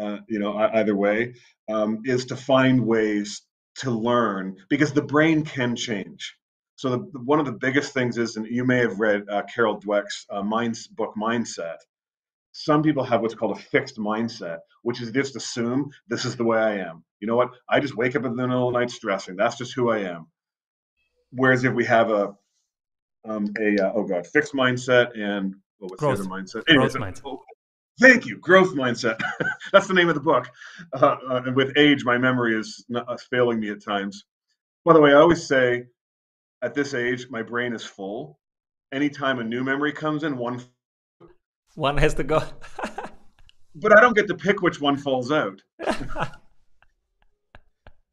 uh, 0.00 0.18
you 0.28 0.38
know, 0.38 0.56
either 0.56 0.96
way, 0.96 1.34
um, 1.68 2.00
is 2.04 2.26
to 2.26 2.36
find 2.36 2.84
ways 2.84 3.42
to 3.76 3.90
learn 3.90 4.56
because 4.68 4.92
the 4.92 5.02
brain 5.02 5.44
can 5.44 5.76
change. 5.76 6.34
So 6.76 6.90
the, 6.90 6.98
one 7.20 7.38
of 7.38 7.46
the 7.46 7.52
biggest 7.52 7.92
things 7.92 8.18
is, 8.18 8.36
and 8.36 8.46
you 8.46 8.64
may 8.64 8.78
have 8.78 8.98
read 8.98 9.24
uh, 9.28 9.42
Carol 9.52 9.80
Dweck's 9.80 10.26
uh, 10.30 10.42
minds, 10.42 10.86
book 10.88 11.14
Mindset. 11.20 11.76
Some 12.56 12.84
people 12.84 13.02
have 13.02 13.20
what's 13.20 13.34
called 13.34 13.56
a 13.58 13.60
fixed 13.60 13.96
mindset, 13.96 14.58
which 14.82 15.02
is 15.02 15.10
just 15.10 15.34
assume 15.34 15.90
this 16.06 16.24
is 16.24 16.36
the 16.36 16.44
way 16.44 16.56
I 16.56 16.76
am. 16.78 17.02
You 17.18 17.26
know 17.26 17.34
what? 17.34 17.50
I 17.68 17.80
just 17.80 17.96
wake 17.96 18.14
up 18.14 18.24
in 18.24 18.36
the 18.36 18.46
middle 18.46 18.68
of 18.68 18.72
the 18.72 18.78
night 18.78 18.90
stressing. 18.90 19.34
That's 19.34 19.58
just 19.58 19.74
who 19.74 19.90
I 19.90 19.98
am. 19.98 20.28
Whereas 21.32 21.64
if 21.64 21.74
we 21.74 21.84
have 21.86 22.10
a 22.10 22.32
um, 23.24 23.52
a 23.58 23.76
uh, 23.84 23.92
oh 23.96 24.04
god 24.04 24.24
fixed 24.28 24.54
mindset 24.54 25.18
and 25.18 25.56
what 25.78 25.90
was 25.90 25.98
growth. 25.98 26.18
the 26.18 26.24
other 26.24 26.30
mindset? 26.30 26.64
Growth 26.66 26.94
mindset. 26.94 27.22
Oh, 27.24 27.42
thank 28.00 28.24
you, 28.24 28.38
growth 28.38 28.72
mindset. 28.74 29.20
That's 29.72 29.88
the 29.88 29.94
name 29.94 30.08
of 30.08 30.14
the 30.14 30.20
book. 30.20 30.48
Uh, 30.92 31.16
uh, 31.28 31.42
and 31.46 31.56
with 31.56 31.76
age, 31.76 32.04
my 32.04 32.18
memory 32.18 32.56
is 32.56 32.84
not, 32.88 33.08
uh, 33.08 33.16
failing 33.16 33.58
me 33.58 33.70
at 33.70 33.82
times. 33.82 34.26
By 34.84 34.92
the 34.92 35.00
way, 35.00 35.10
I 35.10 35.16
always 35.16 35.44
say 35.44 35.86
at 36.62 36.72
this 36.72 36.94
age, 36.94 37.26
my 37.30 37.42
brain 37.42 37.74
is 37.74 37.84
full. 37.84 38.38
Anytime 38.92 39.40
a 39.40 39.44
new 39.44 39.64
memory 39.64 39.92
comes 39.92 40.22
in, 40.22 40.36
one 40.36 40.62
one 41.74 41.96
has 41.98 42.14
to 42.14 42.24
go. 42.24 42.42
but 43.74 43.96
I 43.96 44.00
don't 44.00 44.16
get 44.16 44.28
to 44.28 44.34
pick 44.34 44.62
which 44.62 44.80
one 44.80 44.96
falls 44.96 45.30
out. 45.32 45.60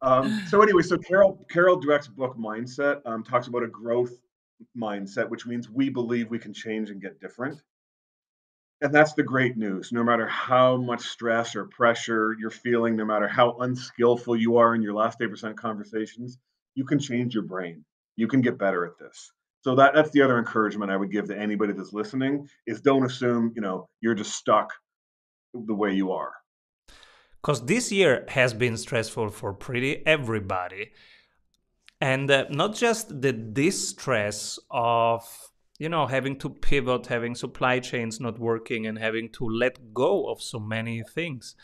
um, 0.01 0.43
so 0.47 0.61
anyway, 0.61 0.81
so 0.81 0.97
Carol 0.97 1.45
Carol 1.49 1.79
Dweck's 1.79 2.07
book 2.07 2.37
Mindset 2.37 3.01
um, 3.05 3.23
talks 3.23 3.47
about 3.47 3.63
a 3.63 3.67
growth 3.67 4.13
mindset, 4.77 5.29
which 5.29 5.45
means 5.45 5.69
we 5.69 5.89
believe 5.89 6.29
we 6.29 6.39
can 6.39 6.53
change 6.53 6.89
and 6.89 7.01
get 7.01 7.19
different. 7.19 7.61
And 8.83 8.93
that's 8.93 9.13
the 9.13 9.23
great 9.23 9.57
news. 9.57 9.91
No 9.91 10.03
matter 10.03 10.27
how 10.27 10.75
much 10.77 11.01
stress 11.01 11.55
or 11.55 11.65
pressure 11.65 12.35
you're 12.39 12.49
feeling, 12.49 12.95
no 12.95 13.05
matter 13.05 13.27
how 13.27 13.57
unskillful 13.59 14.35
you 14.35 14.57
are 14.57 14.73
in 14.73 14.81
your 14.81 14.95
last 14.95 15.19
8% 15.19 15.55
conversations, 15.55 16.39
you 16.73 16.83
can 16.83 16.97
change 16.97 17.35
your 17.35 17.43
brain 17.43 17.85
you 18.15 18.27
can 18.27 18.41
get 18.41 18.57
better 18.57 18.85
at 18.85 18.97
this 18.99 19.31
so 19.61 19.75
that 19.75 19.93
that's 19.93 20.11
the 20.11 20.21
other 20.21 20.37
encouragement 20.37 20.91
i 20.91 20.97
would 20.97 21.11
give 21.11 21.25
to 21.27 21.37
anybody 21.37 21.73
that's 21.73 21.93
listening 21.93 22.47
is 22.67 22.81
don't 22.81 23.05
assume 23.05 23.51
you 23.55 23.61
know 23.61 23.87
you're 24.01 24.15
just 24.15 24.35
stuck 24.35 24.71
the 25.53 25.75
way 25.75 25.93
you 25.93 26.11
are. 26.11 26.33
Because 27.41 27.65
this 27.65 27.91
year 27.91 28.25
has 28.29 28.53
been 28.53 28.77
stressful 28.77 29.29
for 29.29 29.53
pretty 29.53 30.05
everybody. 30.05 30.91
And 31.99 32.29
uh, 32.29 32.45
not 32.49 32.75
just 32.75 33.21
the 33.21 33.33
distress 33.33 34.59
of 34.69 35.23
you 35.79 35.89
know 35.89 36.05
having 36.05 36.37
to 36.37 36.49
pivot 36.49 37.07
having 37.07 37.33
supply 37.33 37.79
chains 37.79 38.19
not 38.19 38.37
working 38.37 38.85
and 38.85 38.99
having 38.99 39.29
to 39.29 39.45
let 39.45 39.93
go 39.93 40.29
of 40.29 40.39
so 40.39 40.59
many 40.59 41.01
things 41.01 41.55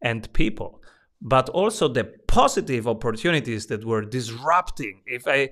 and 0.00 0.32
people 0.32 0.82
but 1.20 1.48
also 1.50 1.86
the 1.86 2.02
positive 2.26 2.88
opportunities 2.88 3.66
that 3.66 3.84
were 3.84 4.04
disrupting. 4.04 5.02
If 5.06 5.28
i 5.28 5.50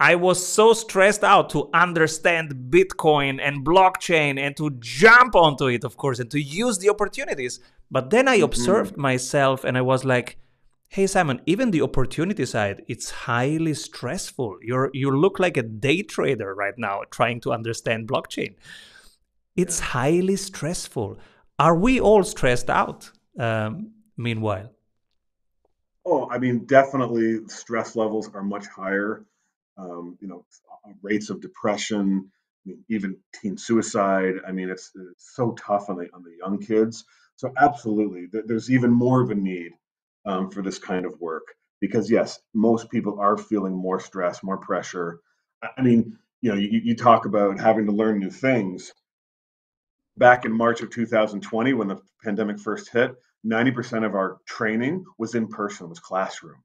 I 0.00 0.14
was 0.14 0.46
so 0.46 0.72
stressed 0.72 1.24
out 1.24 1.50
to 1.50 1.70
understand 1.74 2.70
Bitcoin 2.70 3.40
and 3.42 3.66
blockchain 3.66 4.38
and 4.38 4.56
to 4.56 4.70
jump 4.78 5.34
onto 5.34 5.66
it, 5.66 5.82
of 5.82 5.96
course, 5.96 6.20
and 6.20 6.30
to 6.30 6.40
use 6.40 6.78
the 6.78 6.88
opportunities. 6.88 7.58
But 7.90 8.10
then 8.10 8.28
I 8.28 8.36
mm-hmm. 8.36 8.44
observed 8.44 8.96
myself 8.96 9.64
and 9.64 9.76
I 9.76 9.80
was 9.80 10.04
like, 10.04 10.38
hey 10.88 11.06
Simon, 11.06 11.40
even 11.46 11.70
the 11.70 11.82
opportunity 11.82 12.46
side, 12.46 12.82
it's 12.88 13.10
highly 13.10 13.74
stressful. 13.74 14.58
You're 14.62 14.90
you 14.94 15.10
look 15.10 15.38
like 15.38 15.56
a 15.56 15.62
day 15.62 16.02
trader 16.02 16.54
right 16.54 16.78
now 16.78 17.02
trying 17.10 17.40
to 17.42 17.52
understand 17.52 18.08
blockchain. 18.08 18.54
It's 19.56 19.80
highly 19.80 20.36
stressful. 20.36 21.18
Are 21.58 21.74
we 21.74 22.00
all 22.00 22.22
stressed 22.22 22.70
out? 22.70 23.10
Um, 23.38 23.90
meanwhile. 24.16 24.70
Oh, 26.06 26.28
I 26.30 26.38
mean, 26.38 26.64
definitely 26.64 27.46
stress 27.48 27.96
levels 27.96 28.30
are 28.32 28.42
much 28.42 28.66
higher. 28.66 29.26
Um, 29.78 30.18
you 30.20 30.28
know, 30.28 30.44
rates 31.02 31.30
of 31.30 31.40
depression, 31.40 32.30
even 32.88 33.16
teen 33.32 33.56
suicide. 33.56 34.34
I 34.46 34.52
mean, 34.52 34.68
it's, 34.68 34.90
it's, 34.94 35.34
so 35.34 35.52
tough 35.52 35.88
on 35.88 35.96
the 35.96 36.08
on 36.12 36.22
the 36.22 36.36
young 36.38 36.58
kids. 36.58 37.04
So 37.36 37.52
absolutely, 37.56 38.26
there's 38.46 38.70
even 38.70 38.90
more 38.90 39.22
of 39.22 39.30
a 39.30 39.34
need 39.34 39.72
um, 40.26 40.50
for 40.50 40.62
this 40.62 40.78
kind 40.78 41.06
of 41.06 41.20
work 41.20 41.54
because 41.80 42.10
yes, 42.10 42.40
most 42.54 42.90
people 42.90 43.20
are 43.20 43.36
feeling 43.36 43.74
more 43.74 44.00
stress, 44.00 44.42
more 44.42 44.58
pressure. 44.58 45.20
I 45.76 45.82
mean, 45.82 46.18
you 46.40 46.50
know, 46.50 46.56
you, 46.56 46.80
you 46.84 46.96
talk 46.96 47.26
about 47.26 47.60
having 47.60 47.86
to 47.86 47.92
learn 47.92 48.18
new 48.18 48.30
things. 48.30 48.92
Back 50.16 50.44
in 50.44 50.52
March 50.52 50.80
of 50.80 50.90
2020, 50.90 51.74
when 51.74 51.88
the 51.88 52.00
pandemic 52.24 52.58
first 52.58 52.90
hit, 52.90 53.14
90% 53.46 54.04
of 54.04 54.14
our 54.14 54.38
training 54.46 55.04
was 55.16 55.34
in 55.34 55.46
person, 55.46 55.88
was 55.88 56.00
classroom. 56.00 56.62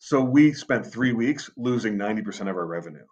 So 0.00 0.22
we 0.22 0.54
spent 0.54 0.86
three 0.86 1.12
weeks 1.12 1.50
losing 1.58 1.98
90% 1.98 2.48
of 2.48 2.56
our 2.56 2.66
revenue. 2.66 3.04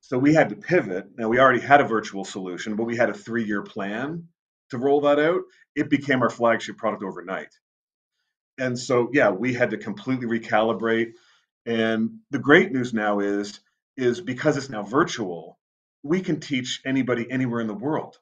So 0.00 0.18
we 0.18 0.34
had 0.34 0.48
to 0.48 0.56
pivot. 0.56 1.06
Now 1.16 1.28
we 1.28 1.38
already 1.38 1.60
had 1.60 1.80
a 1.80 1.84
virtual 1.84 2.24
solution, 2.24 2.74
but 2.74 2.84
we 2.84 2.96
had 2.96 3.10
a 3.10 3.14
three 3.14 3.44
year 3.44 3.62
plan 3.62 4.24
to 4.70 4.78
roll 4.78 5.00
that 5.02 5.20
out. 5.20 5.42
It 5.76 5.88
became 5.88 6.20
our 6.22 6.30
flagship 6.30 6.76
product 6.78 7.04
overnight. 7.04 7.54
And 8.58 8.76
so, 8.76 9.08
yeah, 9.12 9.30
we 9.30 9.54
had 9.54 9.70
to 9.70 9.78
completely 9.78 10.26
recalibrate. 10.26 11.12
And 11.64 12.18
the 12.32 12.40
great 12.40 12.72
news 12.72 12.92
now 12.92 13.20
is, 13.20 13.60
is 13.96 14.20
because 14.20 14.56
it's 14.56 14.70
now 14.70 14.82
virtual, 14.82 15.60
we 16.02 16.20
can 16.20 16.40
teach 16.40 16.80
anybody 16.84 17.30
anywhere 17.30 17.60
in 17.60 17.68
the 17.68 17.74
world 17.74 18.18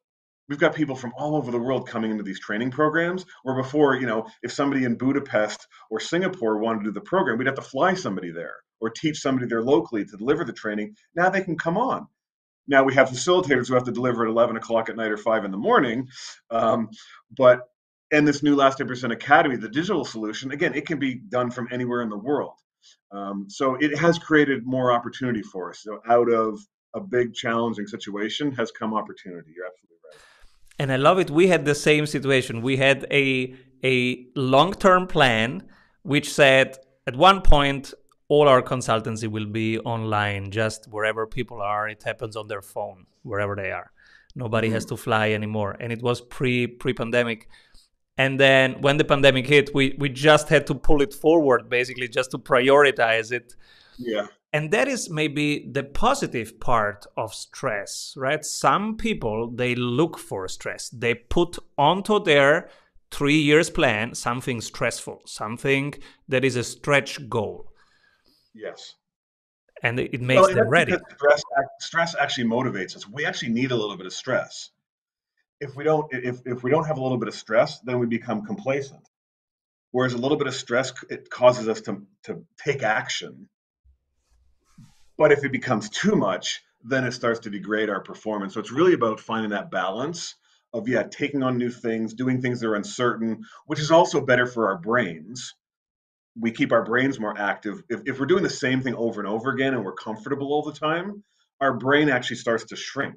we've 0.48 0.58
got 0.58 0.74
people 0.74 0.96
from 0.96 1.12
all 1.16 1.36
over 1.36 1.50
the 1.50 1.58
world 1.58 1.88
coming 1.88 2.10
into 2.10 2.22
these 2.22 2.40
training 2.40 2.70
programs 2.70 3.24
where 3.42 3.56
before 3.56 3.96
you 3.96 4.06
know 4.06 4.26
if 4.42 4.52
somebody 4.52 4.84
in 4.84 4.96
budapest 4.96 5.66
or 5.90 6.00
singapore 6.00 6.58
wanted 6.58 6.80
to 6.80 6.84
do 6.86 6.92
the 6.92 7.00
program 7.00 7.38
we'd 7.38 7.46
have 7.46 7.56
to 7.56 7.62
fly 7.62 7.94
somebody 7.94 8.30
there 8.30 8.56
or 8.80 8.90
teach 8.90 9.20
somebody 9.20 9.46
there 9.46 9.62
locally 9.62 10.04
to 10.04 10.16
deliver 10.16 10.44
the 10.44 10.52
training. 10.52 10.96
Now 11.14 11.30
they 11.30 11.42
can 11.42 11.56
come 11.56 11.76
on. 11.76 12.06
Now 12.68 12.82
we 12.82 12.94
have 12.94 13.08
facilitators 13.08 13.68
who 13.68 13.74
have 13.74 13.84
to 13.84 13.92
deliver 13.92 14.24
at 14.24 14.30
11 14.30 14.56
o'clock 14.56 14.88
at 14.88 14.96
night 14.96 15.10
or 15.10 15.16
5 15.16 15.44
in 15.44 15.50
the 15.50 15.56
morning 15.56 16.08
um, 16.50 16.88
but 17.36 17.60
and 18.12 18.26
this 18.26 18.42
new 18.42 18.54
last 18.54 18.78
8% 18.78 19.12
academy 19.12 19.56
the 19.56 19.68
digital 19.68 20.04
solution 20.04 20.52
again 20.52 20.74
it 20.74 20.86
can 20.86 20.98
be 20.98 21.14
done 21.14 21.50
from 21.50 21.68
anywhere 21.70 22.02
in 22.02 22.08
the 22.08 22.18
world. 22.18 22.54
Um, 23.12 23.46
so 23.48 23.76
it 23.76 23.96
has 23.98 24.18
created 24.18 24.66
more 24.66 24.92
opportunity 24.92 25.42
for 25.42 25.70
us. 25.70 25.80
So 25.82 26.00
out 26.08 26.30
of 26.30 26.58
a 26.94 27.00
big 27.00 27.34
challenging 27.34 27.86
situation 27.86 28.52
has 28.52 28.70
come 28.72 28.94
opportunity. 28.94 29.52
You're 29.54 29.66
absolutely 29.66 29.95
and 30.78 30.92
I 30.92 30.96
love 30.96 31.18
it. 31.18 31.30
We 31.30 31.48
had 31.48 31.64
the 31.64 31.74
same 31.74 32.06
situation. 32.06 32.62
We 32.62 32.76
had 32.76 33.06
a 33.10 33.54
a 33.84 34.26
long 34.34 34.72
term 34.72 35.06
plan 35.06 35.62
which 36.02 36.32
said 36.32 36.78
at 37.06 37.16
one 37.16 37.40
point 37.40 37.94
all 38.28 38.48
our 38.48 38.62
consultancy 38.62 39.28
will 39.28 39.46
be 39.46 39.78
online, 39.80 40.50
just 40.50 40.86
wherever 40.90 41.26
people 41.26 41.62
are. 41.62 41.88
It 41.88 42.02
happens 42.02 42.36
on 42.36 42.48
their 42.48 42.62
phone, 42.62 43.06
wherever 43.22 43.54
they 43.54 43.70
are. 43.70 43.92
Nobody 44.34 44.68
mm-hmm. 44.68 44.74
has 44.74 44.84
to 44.86 44.96
fly 44.96 45.30
anymore. 45.30 45.76
And 45.78 45.92
it 45.92 46.02
was 46.02 46.20
pre 46.20 46.66
pre 46.66 46.92
pandemic. 46.92 47.48
And 48.18 48.40
then 48.40 48.80
when 48.80 48.96
the 48.96 49.04
pandemic 49.04 49.46
hit, 49.46 49.74
we 49.74 49.94
we 49.98 50.08
just 50.08 50.48
had 50.48 50.66
to 50.68 50.74
pull 50.74 51.02
it 51.02 51.14
forward, 51.14 51.68
basically, 51.68 52.08
just 52.08 52.30
to 52.32 52.38
prioritize 52.38 53.32
it. 53.32 53.54
Yeah 53.98 54.26
and 54.56 54.70
that 54.70 54.88
is 54.88 55.10
maybe 55.10 55.68
the 55.70 55.82
positive 55.82 56.58
part 56.60 57.06
of 57.14 57.34
stress 57.34 58.14
right? 58.16 58.42
Some 58.42 58.96
people 58.96 59.50
they 59.50 59.74
look 59.74 60.18
for 60.18 60.48
stress. 60.48 60.88
They 60.88 61.14
put 61.14 61.58
onto 61.76 62.24
their 62.24 62.70
three 63.10 63.40
years 63.50 63.68
plan 63.68 64.14
something 64.14 64.62
stressful 64.62 65.18
something 65.26 65.94
that 66.28 66.42
is 66.42 66.56
a 66.56 66.64
stretch 66.64 67.28
goal. 67.28 67.70
Yes. 68.54 68.94
And 69.82 70.00
it 70.00 70.22
makes 70.22 70.54
them 70.54 70.68
ready. 70.70 70.94
stress, 71.16 71.42
stress 71.80 72.16
actually 72.18 72.48
motivates 72.48 72.96
us. 72.96 73.06
We 73.06 73.26
actually 73.26 73.52
need 73.52 73.70
a 73.72 73.76
little 73.76 73.98
bit 73.98 74.06
of 74.06 74.14
stress. 74.14 74.70
If 75.60 75.76
we 75.76 75.84
don't 75.84 76.06
if, 76.12 76.40
if 76.46 76.62
we 76.62 76.70
don't 76.70 76.86
have 76.86 76.96
a 76.96 77.02
little 77.02 77.18
bit 77.18 77.28
of 77.28 77.34
stress 77.34 77.80
then 77.80 77.98
we 77.98 78.06
become 78.06 78.46
complacent. 78.46 79.04
Whereas 79.90 80.14
a 80.14 80.18
little 80.24 80.38
bit 80.38 80.46
of 80.46 80.54
stress 80.54 80.94
it 81.10 81.28
causes 81.28 81.68
us 81.68 81.82
to 81.82 81.92
to 82.24 82.42
take 82.64 82.82
action 82.82 83.50
but 85.18 85.32
if 85.32 85.44
it 85.44 85.52
becomes 85.52 85.88
too 85.88 86.16
much, 86.16 86.62
then 86.84 87.04
it 87.04 87.12
starts 87.12 87.40
to 87.40 87.50
degrade 87.50 87.90
our 87.90 88.00
performance. 88.00 88.54
So 88.54 88.60
it's 88.60 88.72
really 88.72 88.94
about 88.94 89.20
finding 89.20 89.50
that 89.50 89.70
balance 89.70 90.34
of 90.72 90.88
yeah, 90.88 91.04
taking 91.04 91.42
on 91.42 91.56
new 91.56 91.70
things, 91.70 92.14
doing 92.14 92.40
things 92.40 92.60
that 92.60 92.68
are 92.68 92.74
uncertain, 92.74 93.42
which 93.66 93.80
is 93.80 93.90
also 93.90 94.20
better 94.20 94.46
for 94.46 94.68
our 94.68 94.78
brains. 94.78 95.54
We 96.38 96.50
keep 96.50 96.70
our 96.70 96.84
brains 96.84 97.18
more 97.18 97.36
active. 97.36 97.82
If, 97.88 98.02
if 98.04 98.20
we're 98.20 98.26
doing 98.26 98.42
the 98.42 98.50
same 98.50 98.82
thing 98.82 98.94
over 98.94 99.20
and 99.20 99.28
over 99.28 99.50
again 99.50 99.74
and 99.74 99.84
we're 99.84 99.94
comfortable 99.94 100.52
all 100.52 100.62
the 100.62 100.72
time, 100.72 101.24
our 101.60 101.72
brain 101.72 102.10
actually 102.10 102.36
starts 102.36 102.64
to 102.66 102.76
shrink. 102.76 103.16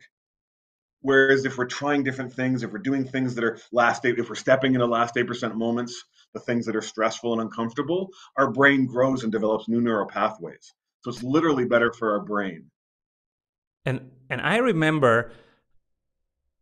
Whereas 1.02 1.46
if 1.46 1.58
we're 1.58 1.66
trying 1.66 2.04
different 2.04 2.34
things, 2.34 2.64
if 2.64 2.72
we're 2.72 2.80
doing 2.80 3.06
things 3.06 3.36
that 3.36 3.44
are 3.44 3.60
last 3.72 4.06
eight, 4.06 4.20
if 4.20 4.30
we're 4.30 4.36
stepping 4.36 4.74
into 4.74 4.86
last 4.86 5.18
eight 5.18 5.28
percent 5.28 5.56
moments, 5.56 6.04
the 6.34 6.40
things 6.40 6.66
that 6.66 6.76
are 6.76 6.82
stressful 6.82 7.34
and 7.34 7.42
uncomfortable, 7.42 8.10
our 8.38 8.52
brain 8.52 8.86
grows 8.86 9.24
and 9.24 9.32
develops 9.32 9.68
new 9.68 9.82
neural 9.82 10.08
pathways. 10.08 10.74
So 11.02 11.12
it's 11.12 11.24
literally 11.24 11.66
better 11.66 11.92
for 11.92 12.12
our 12.14 12.26
brain. 12.26 12.72
And 13.86 14.12
and 14.30 14.42
I 14.42 14.58
remember 14.58 15.32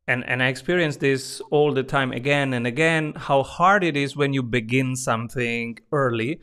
and 0.08 0.24
and 0.26 0.42
I 0.42 0.48
experience 0.48 0.98
this 0.98 1.42
all 1.52 1.74
the 1.74 1.84
time 1.84 2.12
again 2.12 2.54
and 2.54 2.66
again 2.66 3.14
how 3.16 3.44
hard 3.44 3.84
it 3.84 3.98
is 3.98 4.16
when 4.16 4.34
you 4.34 4.42
begin 4.42 4.96
something 4.96 5.78
early 5.92 6.40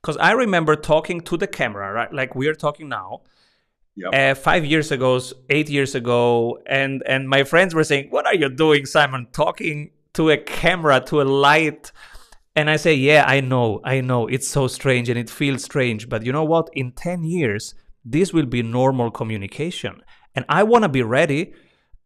because 0.00 0.16
I 0.18 0.32
remember 0.32 0.76
talking 0.76 1.20
to 1.22 1.36
the 1.36 1.46
camera 1.46 1.92
right 1.92 2.12
like 2.12 2.34
we're 2.34 2.54
talking 2.54 2.88
now 2.88 3.22
yep. 3.96 4.14
uh, 4.14 4.34
five 4.40 4.64
years 4.64 4.92
ago 4.92 5.20
eight 5.48 5.68
years 5.68 5.94
ago 5.94 6.58
and 6.66 7.02
and 7.06 7.28
my 7.28 7.44
friends 7.44 7.74
were 7.74 7.84
saying 7.84 8.08
what 8.10 8.26
are 8.26 8.34
you 8.34 8.48
doing 8.48 8.86
Simon 8.86 9.26
talking 9.32 9.90
to 10.12 10.30
a 10.30 10.36
camera 10.36 11.00
to 11.00 11.20
a 11.20 11.24
light 11.24 11.92
and 12.60 12.68
I 12.68 12.76
say, 12.76 12.92
yeah, 12.94 13.24
I 13.26 13.40
know, 13.40 13.80
I 13.84 14.02
know, 14.02 14.26
it's 14.26 14.46
so 14.46 14.66
strange 14.66 15.08
and 15.08 15.18
it 15.18 15.30
feels 15.30 15.64
strange. 15.64 16.10
But 16.10 16.26
you 16.26 16.30
know 16.30 16.44
what? 16.44 16.68
In 16.74 16.92
10 16.92 17.24
years, 17.24 17.74
this 18.04 18.34
will 18.34 18.44
be 18.44 18.62
normal 18.62 19.10
communication. 19.10 20.02
And 20.34 20.44
I 20.46 20.62
want 20.64 20.84
to 20.84 20.90
be 20.90 21.02
ready. 21.02 21.54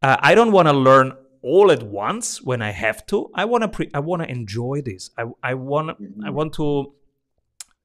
Uh, 0.01 0.17
I 0.21 0.37
don't 0.37 0.53
want 0.53 0.69
to 0.69 0.73
learn 0.73 1.13
all 1.43 1.73
at 1.73 1.83
once 1.83 2.41
when 2.41 2.63
I 2.63 2.71
have 2.71 3.05
to. 3.07 3.33
I 3.35 3.47
want 3.47 3.63
to 3.63 3.69
pre- 3.69 3.91
I 3.93 3.99
want 3.99 4.23
to 4.23 4.31
enjoy 4.31 4.81
this. 4.81 5.11
I, 5.19 5.25
I 5.43 5.55
want 5.55 6.01
mm-hmm. 6.01 6.25
I 6.25 6.31
want 6.31 6.53
to 6.55 6.95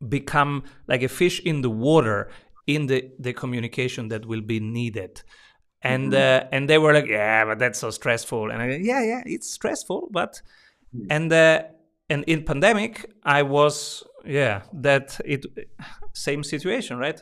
become 0.08 0.64
like 0.88 1.02
a 1.02 1.10
fish 1.10 1.40
in 1.40 1.62
the 1.62 1.72
water 1.72 2.30
in 2.68 2.86
the, 2.86 3.12
the 3.18 3.34
communication 3.34 4.10
that 4.10 4.28
will 4.28 4.42
be 4.42 4.60
needed. 4.60 5.24
And 5.82 6.14
mm-hmm. 6.14 6.46
uh, 6.46 6.50
and 6.52 6.70
they 6.70 6.78
were 6.78 6.94
like, 6.94 7.08
yeah, 7.08 7.46
but 7.46 7.58
that's 7.58 7.80
so 7.80 7.90
stressful. 7.90 8.52
And 8.52 8.62
I 8.62 8.68
go, 8.68 8.76
yeah, 8.76 9.04
yeah, 9.04 9.24
it's 9.26 9.50
stressful, 9.50 10.10
but 10.12 10.42
mm-hmm. 10.96 11.08
and 11.10 11.34
uh, 11.34 11.64
and 12.10 12.24
in 12.26 12.44
pandemic 12.44 13.12
i 13.24 13.42
was 13.42 14.04
yeah 14.26 14.62
that 14.74 15.20
it 15.26 15.46
same 16.14 16.44
situation 16.44 16.98
right? 16.98 17.22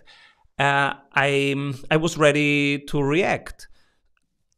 Uh, 0.60 0.93
i 1.13 1.73
i 1.91 1.97
was 1.97 2.17
ready 2.17 2.80
to 2.80 3.02
react. 3.02 3.67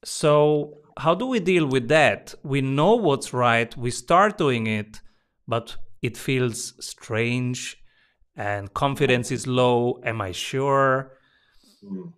So 0.04 0.76
how 0.98 1.14
do 1.14 1.26
we 1.28 1.40
deal 1.40 1.66
with 1.66 1.88
that? 1.90 2.34
We 2.44 2.62
know 2.62 2.96
what's 2.96 3.34
right. 3.34 3.76
We 3.78 3.92
start 3.92 4.38
doing 4.38 4.68
it 4.68 5.02
but 5.48 5.76
it 6.02 6.16
feels 6.16 6.74
strange 6.80 7.78
and 8.36 8.74
confidence 8.74 9.32
is 9.32 9.48
low. 9.48 10.00
Am 10.06 10.22
i 10.22 10.32
sure? 10.32 11.18
Hmm. 11.82 12.10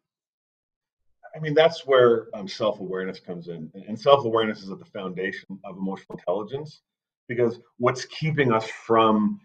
I 1.34 1.40
mean, 1.40 1.54
that's 1.54 1.88
where 1.88 2.28
um, 2.34 2.48
self 2.48 2.82
awareness 2.82 3.20
comes 3.20 3.48
in. 3.48 3.72
And 3.88 4.00
self 4.00 4.26
awareness 4.26 4.62
is 4.62 4.70
at 4.70 4.80
the 4.80 4.86
foundation 4.86 5.48
of 5.64 5.78
emotional 5.78 6.20
intelligence 6.20 6.82
because 7.32 7.58
what's 7.78 8.04
keeping 8.04 8.52
us 8.52 8.66
from 8.66 9.40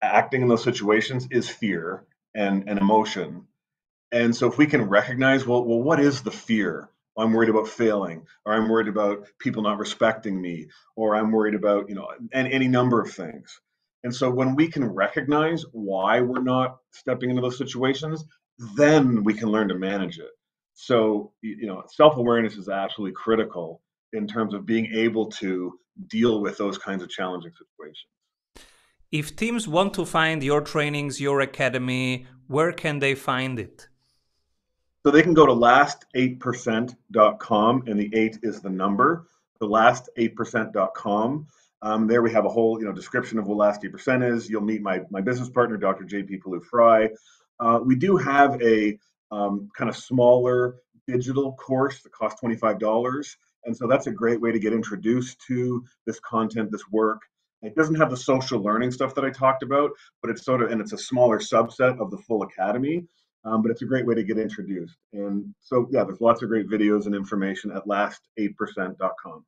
acting 0.00 0.42
in 0.42 0.48
those 0.48 0.62
situations 0.62 1.26
is 1.32 1.48
fear 1.48 2.04
and, 2.32 2.68
and 2.68 2.78
emotion. 2.78 3.48
And 4.12 4.36
so 4.36 4.46
if 4.46 4.56
we 4.56 4.66
can 4.66 4.82
recognize, 4.82 5.44
well, 5.44 5.64
well, 5.64 5.82
what 5.82 5.98
is 5.98 6.22
the 6.22 6.30
fear? 6.30 6.88
Oh, 7.16 7.24
I'm 7.24 7.32
worried 7.32 7.48
about 7.48 7.66
failing, 7.66 8.26
or 8.46 8.54
I'm 8.54 8.68
worried 8.68 8.86
about 8.86 9.26
people 9.40 9.62
not 9.64 9.78
respecting 9.78 10.40
me, 10.40 10.68
or 10.94 11.16
I'm 11.16 11.32
worried 11.32 11.56
about, 11.56 11.88
you 11.88 11.96
know, 11.96 12.08
and 12.32 12.46
any 12.46 12.68
number 12.68 13.00
of 13.00 13.12
things. 13.12 13.60
And 14.04 14.14
so 14.14 14.30
when 14.30 14.54
we 14.54 14.68
can 14.68 14.84
recognize 14.84 15.64
why 15.72 16.20
we're 16.20 16.42
not 16.42 16.76
stepping 16.92 17.30
into 17.30 17.42
those 17.42 17.58
situations, 17.58 18.24
then 18.76 19.24
we 19.24 19.34
can 19.34 19.48
learn 19.48 19.68
to 19.68 19.74
manage 19.74 20.20
it. 20.20 20.30
So, 20.74 21.32
you 21.42 21.66
know, 21.66 21.82
self 21.88 22.16
awareness 22.16 22.56
is 22.56 22.68
absolutely 22.68 23.14
critical 23.14 23.80
in 24.12 24.28
terms 24.28 24.54
of 24.54 24.66
being 24.66 24.86
able 24.94 25.30
to 25.30 25.78
deal 26.08 26.40
with 26.40 26.58
those 26.58 26.78
kinds 26.78 27.02
of 27.02 27.08
challenging 27.08 27.52
situations. 27.52 28.10
If 29.12 29.36
teams 29.36 29.68
want 29.68 29.94
to 29.94 30.04
find 30.04 30.42
your 30.42 30.60
trainings, 30.60 31.20
your 31.20 31.40
academy, 31.40 32.26
where 32.48 32.72
can 32.72 32.98
they 32.98 33.14
find 33.14 33.58
it? 33.58 33.88
So 35.04 35.12
they 35.12 35.22
can 35.22 35.34
go 35.34 35.46
to 35.46 35.52
last8%.com, 35.52 37.84
and 37.86 38.00
the 38.00 38.10
eight 38.14 38.38
is 38.42 38.60
the 38.60 38.70
number. 38.70 39.28
The 39.60 39.68
last8%.com. 39.68 41.46
Um, 41.82 42.06
there 42.06 42.22
we 42.22 42.32
have 42.32 42.46
a 42.46 42.48
whole 42.48 42.80
you 42.80 42.86
know 42.86 42.92
description 42.92 43.38
of 43.38 43.46
what 43.46 43.58
last 43.58 43.82
8% 43.82 44.32
is. 44.32 44.48
You'll 44.48 44.62
meet 44.62 44.80
my, 44.80 45.02
my 45.10 45.20
business 45.20 45.50
partner, 45.50 45.76
Dr. 45.76 46.04
JP 46.04 46.42
Pawliw-Fry. 46.42 47.10
Uh, 47.60 47.80
we 47.84 47.94
do 47.94 48.16
have 48.16 48.58
a 48.62 48.98
um, 49.30 49.68
kind 49.76 49.90
of 49.90 49.96
smaller 49.96 50.76
digital 51.06 51.52
course 51.52 52.02
that 52.02 52.12
costs 52.12 52.40
$25. 52.42 53.36
And 53.64 53.76
so 53.76 53.86
that's 53.86 54.06
a 54.06 54.10
great 54.10 54.40
way 54.40 54.52
to 54.52 54.58
get 54.58 54.72
introduced 54.72 55.38
to 55.48 55.84
this 56.06 56.20
content, 56.20 56.70
this 56.70 56.88
work. 56.90 57.20
It 57.62 57.74
doesn't 57.74 57.94
have 57.94 58.10
the 58.10 58.16
social 58.16 58.60
learning 58.60 58.90
stuff 58.90 59.14
that 59.14 59.24
I 59.24 59.30
talked 59.30 59.62
about, 59.62 59.90
but 60.20 60.30
it's 60.30 60.44
sort 60.44 60.62
of, 60.62 60.70
and 60.70 60.80
it's 60.80 60.92
a 60.92 60.98
smaller 60.98 61.38
subset 61.38 61.98
of 61.98 62.10
the 62.10 62.18
full 62.18 62.42
academy. 62.42 63.04
Um, 63.46 63.60
but 63.62 63.70
it's 63.70 63.82
a 63.82 63.84
great 63.84 64.06
way 64.06 64.14
to 64.14 64.22
get 64.22 64.38
introduced. 64.38 64.96
And 65.12 65.54
so, 65.60 65.86
yeah, 65.90 66.04
there's 66.04 66.20
lots 66.20 66.42
of 66.42 66.48
great 66.48 66.68
videos 66.68 67.04
and 67.04 67.14
information 67.14 67.70
at 67.72 67.84
last8%.com. 67.84 69.44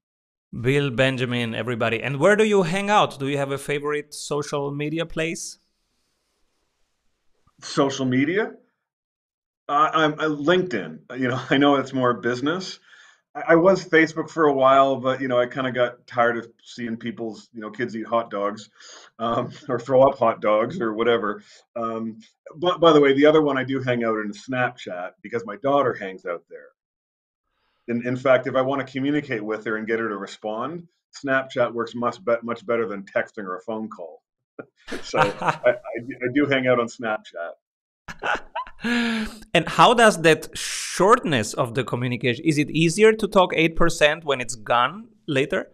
Bill 0.61 0.91
Benjamin, 0.91 1.55
everybody. 1.55 2.03
And 2.03 2.19
where 2.19 2.37
do 2.37 2.45
you 2.45 2.63
hang 2.63 2.91
out? 2.91 3.19
Do 3.19 3.27
you 3.29 3.39
have 3.39 3.53
a 3.53 3.59
favorite 3.59 4.15
social 4.15 4.71
media 4.71 5.07
place? 5.07 5.59
Social 7.63 8.05
media? 8.05 8.53
Uh, 9.69 9.91
I'm 9.93 10.13
uh, 10.15 10.29
LinkedIn. 10.29 11.19
You 11.19 11.29
know, 11.29 11.41
I 11.51 11.57
know 11.57 11.77
it's 11.77 11.93
more 11.93 12.15
business. 12.15 12.79
I, 13.49 13.57
was 13.57 13.85
Facebook 13.85 14.31
for 14.31 14.47
a 14.47 14.53
while, 14.53 14.97
but 14.97 15.21
you 15.21 15.29
know, 15.29 15.39
I 15.39 15.47
kind 15.47 15.67
of 15.67 15.75
got 15.75 16.07
tired 16.07 16.39
of 16.39 16.49
seeing 16.63 16.97
people's 16.97 17.49
you 17.53 17.61
know 17.61 17.71
kids 17.71 17.95
eat 17.95 18.07
hot 18.07 18.31
dogs, 18.31 18.71
um, 19.19 19.53
or 19.69 19.79
throw 19.79 20.03
up 20.03 20.19
hot 20.19 20.41
dogs 20.41 20.81
or 20.81 20.95
whatever. 20.95 21.43
Um, 21.75 22.21
but 22.57 22.81
by 22.81 22.93
the 22.93 23.01
way, 23.01 23.13
the 23.13 23.27
other 23.27 23.43
one 23.43 23.59
I 23.59 23.65
do 23.65 23.81
hang 23.81 24.05
out 24.05 24.19
in 24.19 24.33
Snapchat 24.33 25.13
because 25.23 25.45
my 25.45 25.57
daughter 25.57 25.95
hangs 25.95 26.25
out 26.25 26.45
there. 26.49 26.69
In, 27.89 28.07
in 28.07 28.17
fact, 28.17 28.47
if 28.47 28.57
I 28.57 28.63
want 28.63 28.85
to 28.85 28.91
communicate 28.91 29.45
with 29.45 29.65
her 29.67 29.77
and 29.77 29.87
get 29.87 30.01
her 30.01 30.09
to 30.09 30.17
respond, 30.17 30.89
Snapchat 31.25 31.73
works 31.73 31.95
much 31.95 32.25
be- 32.25 32.37
much 32.43 32.67
better 32.67 32.89
than 32.89 33.05
texting 33.05 33.45
or 33.45 33.57
a 33.57 33.63
phone 33.63 33.89
call. 33.89 34.23
so 35.03 35.19
I, 35.41 35.59
I, 35.65 35.71
I 35.71 36.29
do 36.35 36.47
hang 36.47 36.67
out 36.67 36.81
on 36.81 36.87
Snapchat. 36.87 37.53
And 39.55 39.69
how 39.69 39.95
does 39.95 40.23
that 40.23 40.49
shortness 40.57 41.55
of 41.55 41.75
the 41.75 41.85
communication 41.85 42.45
is 42.45 42.59
it 42.59 42.71
easier 42.71 43.13
to 43.13 43.27
talk 43.27 43.53
8% 43.53 44.25
when 44.25 44.41
it's 44.41 44.55
gone 44.55 45.09
later 45.27 45.69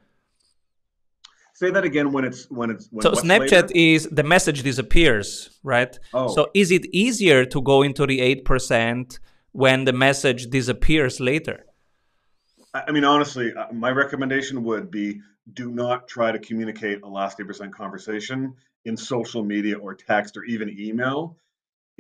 say 1.55 1.71
that 1.71 1.85
again 1.85 2.13
when 2.13 2.25
it's 2.25 2.51
when 2.51 2.71
it's 2.71 2.89
when 2.91 3.03
so 3.03 3.13
snapchat 3.13 3.69
later? 3.69 3.69
is 3.75 4.09
the 4.11 4.23
message 4.23 4.63
disappears 4.63 5.59
right 5.63 5.99
oh. 6.15 6.29
so 6.35 6.49
is 6.55 6.71
it 6.71 6.87
easier 6.87 7.45
to 7.45 7.61
go 7.61 7.83
into 7.83 8.07
the 8.07 8.19
8% 8.37 9.19
when 9.53 9.85
the 9.85 9.93
message 9.93 10.49
disappears 10.51 11.21
later 11.21 11.67
i 12.75 12.91
mean 12.91 13.05
honestly 13.05 13.53
uh, 13.55 13.67
my 13.73 13.91
recommendation 13.91 14.65
would 14.65 14.91
be 14.91 15.21
do 15.55 15.71
not 15.71 16.09
try 16.09 16.31
to 16.31 16.39
communicate 16.39 17.03
a 17.03 17.09
last 17.09 17.39
8% 17.39 17.73
conversation 17.73 18.55
in 18.85 18.97
social 18.97 19.45
media 19.45 19.77
or 19.77 19.95
text 19.95 20.37
or 20.37 20.45
even 20.45 20.69
email 20.79 21.37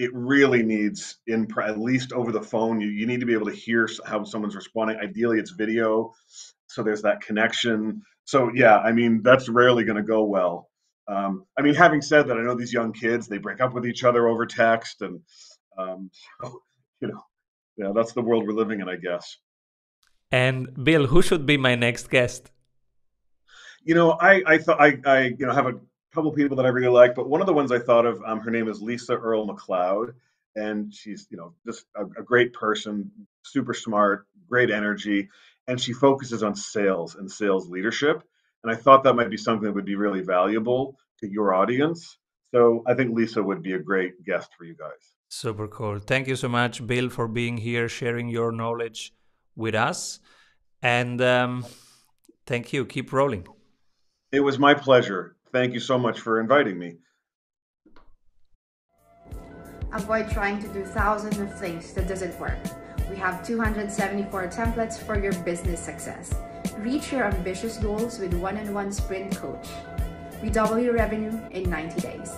it 0.02 0.10
really 0.12 0.64
needs 0.64 1.18
in 1.28 1.46
at 1.62 1.78
least 1.78 2.12
over 2.12 2.32
the 2.32 2.42
phone 2.42 2.80
you, 2.80 2.88
you 2.88 3.06
need 3.06 3.20
to 3.20 3.26
be 3.26 3.34
able 3.34 3.46
to 3.46 3.54
hear 3.54 3.88
how 4.04 4.24
someone's 4.24 4.56
responding. 4.56 4.96
Ideally 4.98 5.38
it's 5.38 5.52
video 5.52 6.12
so 6.66 6.82
there's 6.82 7.02
that 7.02 7.20
connection. 7.20 8.02
So 8.24 8.50
yeah 8.52 8.78
i 8.78 8.90
mean 8.98 9.22
that's 9.22 9.48
rarely 9.48 9.84
going 9.84 10.02
to 10.04 10.10
go 10.16 10.24
well. 10.24 10.54
Um, 11.06 11.32
i 11.56 11.62
mean 11.62 11.74
having 11.74 12.02
said 12.10 12.26
that 12.26 12.36
i 12.38 12.42
know 12.42 12.56
these 12.56 12.72
young 12.78 12.92
kids 12.92 13.22
they 13.28 13.38
break 13.46 13.60
up 13.60 13.72
with 13.74 13.86
each 13.86 14.02
other 14.08 14.22
over 14.28 14.44
text 14.46 15.02
and 15.02 15.20
um, 15.78 16.10
so, 16.40 16.62
you 17.00 17.08
know 17.08 17.22
yeah 17.76 17.92
that's 17.96 18.12
the 18.12 18.22
world 18.22 18.42
we're 18.46 18.60
living 18.62 18.80
in 18.80 18.88
i 18.88 18.96
guess. 18.96 19.26
And 20.32 20.56
bill 20.86 21.06
who 21.12 21.22
should 21.22 21.44
be 21.46 21.56
my 21.68 21.74
next 21.86 22.10
guest? 22.16 22.50
You 23.88 23.94
know 23.94 24.08
i 24.30 24.32
i 24.52 24.58
thought 24.58 24.80
i 24.86 24.90
i 25.16 25.18
you 25.38 25.46
know 25.46 25.54
have 25.60 25.68
a 25.72 25.74
couple 26.12 26.32
people 26.32 26.56
that 26.56 26.66
I 26.66 26.68
really 26.68 26.88
like, 26.88 27.14
but 27.14 27.28
one 27.28 27.40
of 27.40 27.46
the 27.46 27.52
ones 27.52 27.72
I 27.72 27.78
thought 27.78 28.06
of, 28.06 28.22
um, 28.24 28.40
her 28.40 28.50
name 28.50 28.68
is 28.68 28.82
Lisa 28.82 29.14
Earle 29.14 29.48
McLeod, 29.48 30.14
and 30.56 30.92
she's 30.92 31.26
you 31.30 31.36
know 31.36 31.54
just 31.66 31.86
a, 31.96 32.04
a 32.04 32.22
great 32.22 32.52
person, 32.52 33.10
super 33.42 33.74
smart, 33.74 34.26
great 34.48 34.70
energy, 34.70 35.28
and 35.68 35.80
she 35.80 35.92
focuses 35.92 36.42
on 36.42 36.54
sales 36.54 37.14
and 37.14 37.30
sales 37.30 37.68
leadership. 37.68 38.22
And 38.62 38.72
I 38.72 38.76
thought 38.76 39.02
that 39.04 39.14
might 39.14 39.30
be 39.30 39.36
something 39.36 39.64
that 39.64 39.74
would 39.74 39.84
be 39.84 39.96
really 39.96 40.20
valuable 40.20 40.96
to 41.20 41.28
your 41.28 41.52
audience. 41.54 42.18
So 42.54 42.84
I 42.86 42.94
think 42.94 43.16
Lisa 43.16 43.42
would 43.42 43.62
be 43.62 43.72
a 43.72 43.78
great 43.78 44.22
guest 44.24 44.50
for 44.56 44.64
you 44.64 44.74
guys. 44.74 45.14
Super 45.28 45.66
cool. 45.66 45.98
Thank 45.98 46.28
you 46.28 46.36
so 46.36 46.48
much, 46.48 46.86
Bill, 46.86 47.08
for 47.08 47.26
being 47.26 47.56
here, 47.56 47.88
sharing 47.88 48.28
your 48.28 48.52
knowledge 48.52 49.14
with 49.56 49.74
us. 49.74 50.20
And 50.82 51.20
um, 51.22 51.64
thank 52.46 52.72
you. 52.72 52.84
Keep 52.84 53.12
rolling. 53.12 53.46
It 54.30 54.40
was 54.40 54.58
my 54.58 54.74
pleasure. 54.74 55.36
Thank 55.52 55.74
you 55.74 55.80
so 55.80 55.98
much 55.98 56.20
for 56.20 56.40
inviting 56.40 56.78
me. 56.78 56.96
Avoid 59.92 60.30
trying 60.30 60.62
to 60.62 60.68
do 60.68 60.84
thousands 60.84 61.38
of 61.38 61.58
things 61.60 61.92
that 61.92 62.08
doesn't 62.08 62.38
work. 62.40 62.58
We 63.10 63.16
have 63.16 63.46
274 63.46 64.48
templates 64.48 64.98
for 64.98 65.18
your 65.18 65.34
business 65.44 65.80
success. 65.80 66.32
Reach 66.78 67.12
your 67.12 67.24
ambitious 67.24 67.76
goals 67.76 68.18
with 68.18 68.32
one-on-one 68.32 68.90
sprint 68.90 69.36
coach. 69.36 69.68
We 70.42 70.48
double 70.48 70.78
your 70.78 70.94
revenue 70.94 71.38
in 71.50 71.68
90 71.68 72.00
days. 72.00 72.32